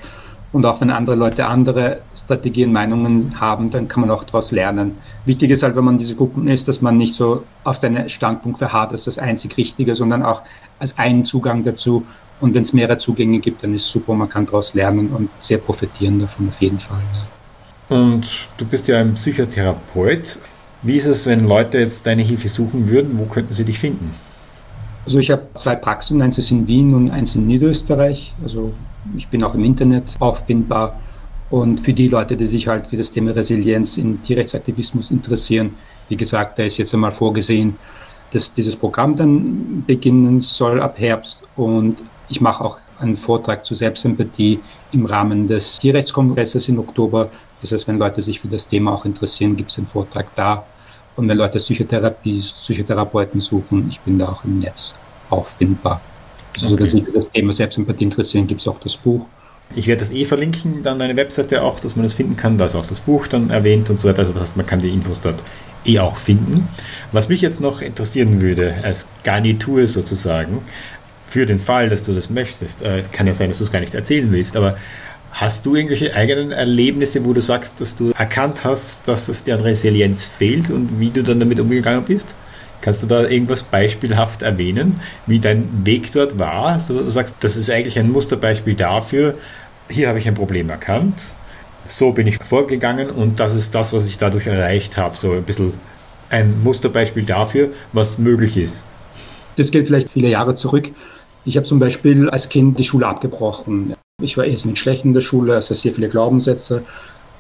[0.52, 4.98] und auch wenn andere Leute andere Strategien, Meinungen haben, dann kann man auch daraus lernen.
[5.26, 8.10] Wichtig ist halt, wenn man in diese Gruppen ist, dass man nicht so auf seinen
[8.10, 10.42] Standpunkt verharrt, als das einzig Richtige, sondern auch
[10.80, 12.06] als einen Zugang dazu.
[12.42, 15.30] Und wenn es mehrere Zugänge gibt, dann ist es super, man kann daraus lernen und
[15.40, 17.02] sehr profitieren davon auf jeden Fall.
[17.14, 17.98] Ja.
[17.98, 20.40] Und du bist ja ein Psychotherapeut.
[20.82, 23.20] Wie ist es, wenn Leute jetzt deine Hilfe suchen würden?
[23.20, 24.12] Wo könnten sie dich finden?
[25.06, 28.34] Also ich habe zwei Praxen, eins ist in Wien und eins in Niederösterreich.
[28.42, 28.74] Also
[29.18, 31.00] ich bin auch im Internet auffindbar.
[31.50, 35.72] Und für die Leute, die sich halt für das Thema Resilienz in Tierrechtsaktivismus interessieren,
[36.08, 37.76] wie gesagt, da ist jetzt einmal vorgesehen,
[38.32, 41.42] dass dieses Programm dann beginnen soll ab Herbst.
[41.56, 41.98] Und
[42.30, 44.60] ich mache auch einen Vortrag zur Selbstempathie
[44.92, 47.30] im Rahmen des Tierrechtskongresses im Oktober.
[47.62, 50.66] Das heißt, wenn Leute sich für das Thema auch interessieren, gibt es einen Vortrag da.
[51.16, 54.98] Und wenn Leute Psychotherapie, Psychotherapeuten suchen, ich bin da auch im Netz
[55.30, 56.02] auffindbar.
[56.56, 56.84] Also, okay.
[56.84, 59.26] dass sich für das Thema Selbstempathie interessieren, gibt es auch das Buch.
[59.76, 62.58] Ich werde das eh verlinken, dann eine Webseite auch, dass man das finden kann.
[62.58, 64.20] Da ist auch das Buch dann erwähnt und so weiter.
[64.20, 65.44] Also das heißt, man kann die Infos dort
[65.86, 66.68] eh auch finden.
[67.12, 70.62] Was mich jetzt noch interessieren würde, als Garnitur sozusagen,
[71.24, 73.82] für den Fall, dass du das möchtest, äh, kann ja sein, dass du es gar
[73.82, 74.78] nicht erzählen willst, aber
[75.32, 79.56] Hast du irgendwelche eigenen Erlebnisse, wo du sagst, dass du erkannt hast, dass es dir
[79.56, 82.36] an Resilienz fehlt und wie du dann damit umgegangen bist?
[82.82, 86.80] Kannst du da irgendwas beispielhaft erwähnen, wie dein Weg dort war?
[86.80, 89.36] So, du sagst, das ist eigentlich ein Musterbeispiel dafür,
[89.90, 91.16] hier habe ich ein Problem erkannt,
[91.86, 95.16] so bin ich vorgegangen und das ist das, was ich dadurch erreicht habe.
[95.16, 95.74] So ein bisschen
[96.30, 98.84] ein Musterbeispiel dafür, was möglich ist.
[99.56, 100.92] Das geht vielleicht viele Jahre zurück.
[101.46, 103.96] Ich habe zum Beispiel als Kind die Schule abgebrochen.
[104.20, 106.84] Ich war erst nicht schlecht in der Schule, also sehr viele Glaubenssätze.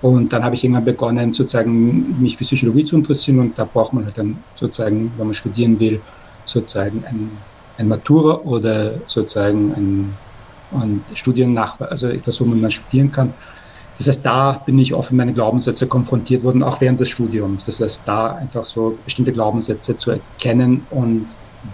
[0.01, 3.39] Und dann habe ich irgendwann begonnen, sozusagen mich für Psychologie zu interessieren.
[3.39, 5.99] Und da braucht man halt dann sozusagen, wenn man studieren will,
[6.45, 7.31] sozusagen ein,
[7.77, 10.13] ein Matura oder sozusagen ein,
[10.79, 13.33] ein Studiennachweis, also etwas, wo man dann studieren kann.
[13.97, 17.65] Das heißt, da bin ich oft mit meinen Glaubenssätze konfrontiert worden, auch während des Studiums.
[17.65, 21.25] Das heißt, da einfach so bestimmte Glaubenssätze zu erkennen und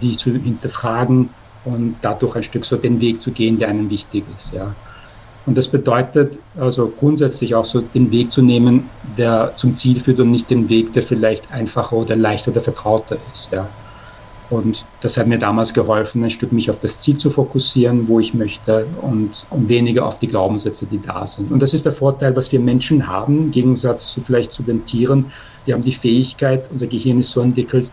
[0.02, 1.30] die zu hinterfragen
[1.64, 4.52] und dadurch ein Stück so den Weg zu gehen, der einem wichtig ist.
[4.52, 4.74] Ja.
[5.46, 10.18] Und das bedeutet also grundsätzlich auch so den Weg zu nehmen, der zum Ziel führt
[10.18, 13.52] und nicht den Weg, der vielleicht einfacher oder leichter oder vertrauter ist.
[13.52, 13.68] Ja.
[14.50, 18.20] Und das hat mir damals geholfen, ein Stück mich auf das Ziel zu fokussieren, wo
[18.20, 21.50] ich möchte und, und weniger auf die Glaubenssätze, die da sind.
[21.50, 24.84] Und das ist der Vorteil, was wir Menschen haben, im Gegensatz zu, vielleicht zu den
[24.84, 25.32] Tieren.
[25.64, 27.88] Wir haben die Fähigkeit, unser Gehirn ist so entwickelt,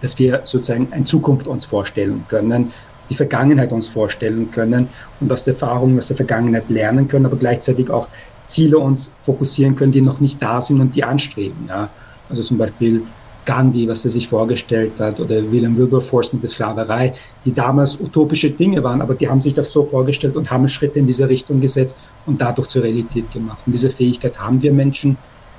[0.00, 2.72] dass wir sozusagen eine Zukunft uns vorstellen können,
[3.10, 4.88] die Vergangenheit uns vorstellen können
[5.20, 8.08] und aus der Erfahrung aus der Vergangenheit lernen können, aber gleichzeitig auch
[8.46, 11.66] Ziele uns fokussieren können, die noch nicht da sind und die anstreben.
[11.68, 11.88] Ja?
[12.28, 13.02] Also zum Beispiel
[13.44, 18.50] Gandhi, was er sich vorgestellt hat, oder William Wilberforce mit der Sklaverei, die damals utopische
[18.50, 21.60] Dinge waren, aber die haben sich das so vorgestellt und haben Schritte in diese Richtung
[21.60, 21.96] gesetzt
[22.26, 23.58] und dadurch zur Realität gemacht.
[23.64, 25.16] Und diese Fähigkeit haben wir Menschen.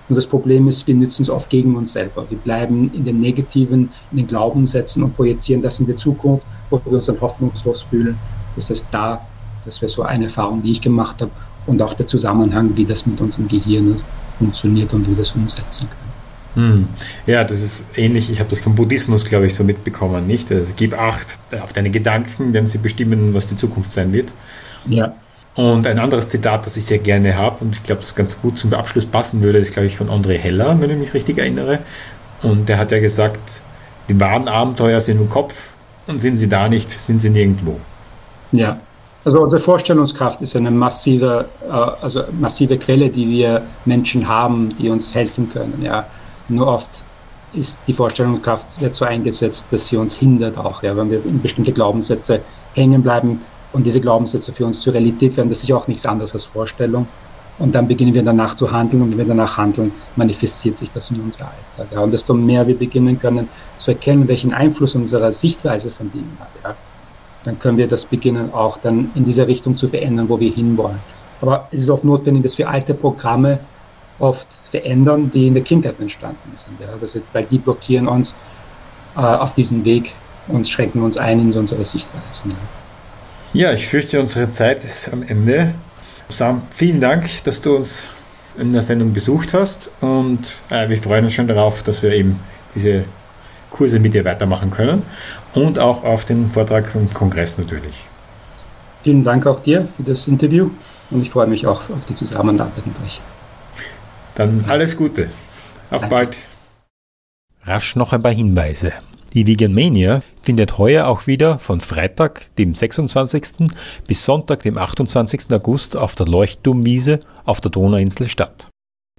[0.10, 2.26] Und das Problem ist, wir nützen es oft gegen uns selber.
[2.30, 6.82] Wir bleiben in den negativen, in den Glaubenssätzen und projizieren das in die Zukunft wo
[6.86, 8.18] wir uns dann hoffnungslos fühlen.
[8.56, 9.22] Das heißt, da,
[9.66, 11.32] das wäre so eine Erfahrung, die ich gemacht habe
[11.66, 14.02] und auch der Zusammenhang, wie das mit unserem Gehirn
[14.38, 16.08] funktioniert und wie wir das umsetzen können.
[16.58, 16.88] Hm.
[17.28, 18.32] Ja, das ist ähnlich.
[18.32, 20.52] Ich habe das vom Buddhismus, glaube ich, so mitbekommen, nicht?
[20.52, 24.32] Also, gib Acht auf deine Gedanken, denn sie bestimmen, was die Zukunft sein wird.
[24.86, 25.14] Ja.
[25.56, 28.60] Und ein anderes Zitat, das ich sehr gerne habe und ich glaube, das ganz gut
[28.60, 31.80] zum Abschluss passen würde, ist, glaube ich, von André Heller, wenn ich mich richtig erinnere.
[32.44, 33.62] Und der hat ja gesagt,
[34.10, 35.72] die wahren Abenteuer sind im Kopf,
[36.08, 37.80] und sind sie da nicht, sind sie nirgendwo.
[38.52, 38.80] Ja,
[39.26, 44.90] also unsere Vorstellungskraft ist eine massive, äh, also massive Quelle, die wir Menschen haben, die
[44.90, 45.82] uns helfen können.
[45.82, 46.06] Ja.
[46.48, 47.04] Nur oft
[47.54, 51.42] ist die Vorstellungskraft wird so eingesetzt, dass sie uns hindert auch, ja, wenn wir in
[51.42, 52.42] bestimmte Glaubenssätze
[52.74, 53.42] hängen bleiben
[53.74, 55.50] und diese Glaubenssätze für uns zur Realität werden.
[55.50, 57.08] Das ist ja auch nichts anderes als Vorstellung.
[57.60, 61.10] Und dann beginnen wir danach zu handeln und wenn wir danach handeln, manifestiert sich das
[61.10, 61.92] in unser Alltag.
[61.92, 62.02] Ja.
[62.02, 63.50] Und desto mehr wir beginnen können
[63.80, 66.76] zu erkennen, welchen Einfluss unsere Sichtweise von Dingen hat, ja,
[67.44, 71.00] dann können wir das beginnen auch dann in dieser Richtung zu verändern, wo wir hinwollen.
[71.42, 73.60] Aber es ist oft notwendig, dass wir alte Programme
[74.20, 76.80] oft verändern, die in der Kindheit entstanden sind.
[76.80, 76.88] Ja.
[77.00, 78.36] Das, weil die blockieren uns
[79.16, 80.14] äh, auf diesem Weg
[80.48, 82.52] und schränken uns ein in unsere Sichtweisen.
[83.54, 83.70] Ja.
[83.70, 85.74] ja, ich fürchte, unsere Zeit ist am Ende.
[86.30, 88.06] Sam, vielen Dank, dass du uns
[88.58, 92.40] in der Sendung besucht hast und äh, wir freuen uns schon darauf, dass wir eben
[92.76, 93.06] diese
[93.70, 95.04] Kurse mit dir weitermachen können
[95.54, 98.04] und auch auf den Vortrag im Kongress natürlich.
[99.04, 100.70] Vielen Dank auch dir für das Interview
[101.12, 103.22] und ich freue mich auch auf die Zusammenarbeit mit euch.
[104.36, 105.30] Dann alles Gute.
[105.90, 106.16] Auf Danke.
[106.16, 106.38] bald.
[107.64, 108.92] Rasch noch ein paar Hinweise.
[109.34, 113.68] Die Vegan Mania findet heuer auch wieder von Freitag, dem 26.
[114.08, 115.52] bis Sonntag, dem 28.
[115.52, 118.70] August auf der Leuchtturmwiese auf der Donauinsel statt.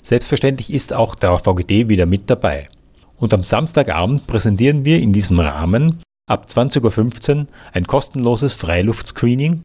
[0.03, 2.69] Selbstverständlich ist auch der VGD wieder mit dabei.
[3.19, 9.63] Und am Samstagabend präsentieren wir in diesem Rahmen ab 20.15 Uhr ein kostenloses Freiluftscreening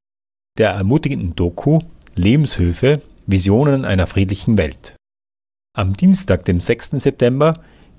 [0.58, 1.80] der ermutigenden Doku
[2.16, 4.96] Lebenshöfe Visionen einer friedlichen Welt.
[5.76, 6.92] Am Dienstag, dem 6.
[6.92, 7.54] September,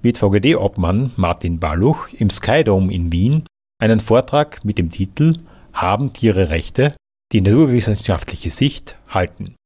[0.04, 3.46] wird VGD-Obmann Martin Balluch im Skydome in Wien
[3.82, 5.32] einen Vortrag mit dem Titel
[5.72, 6.92] Haben Tiere Rechte?
[7.32, 9.56] Die naturwissenschaftliche Sicht halten.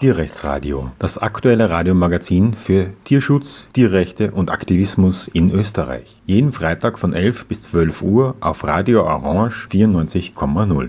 [0.00, 6.22] Tierrechtsradio, das aktuelle Radiomagazin für Tierschutz, Tierrechte und Aktivismus in Österreich.
[6.24, 10.88] Jeden Freitag von 11 bis 12 Uhr auf Radio Orange 94,0.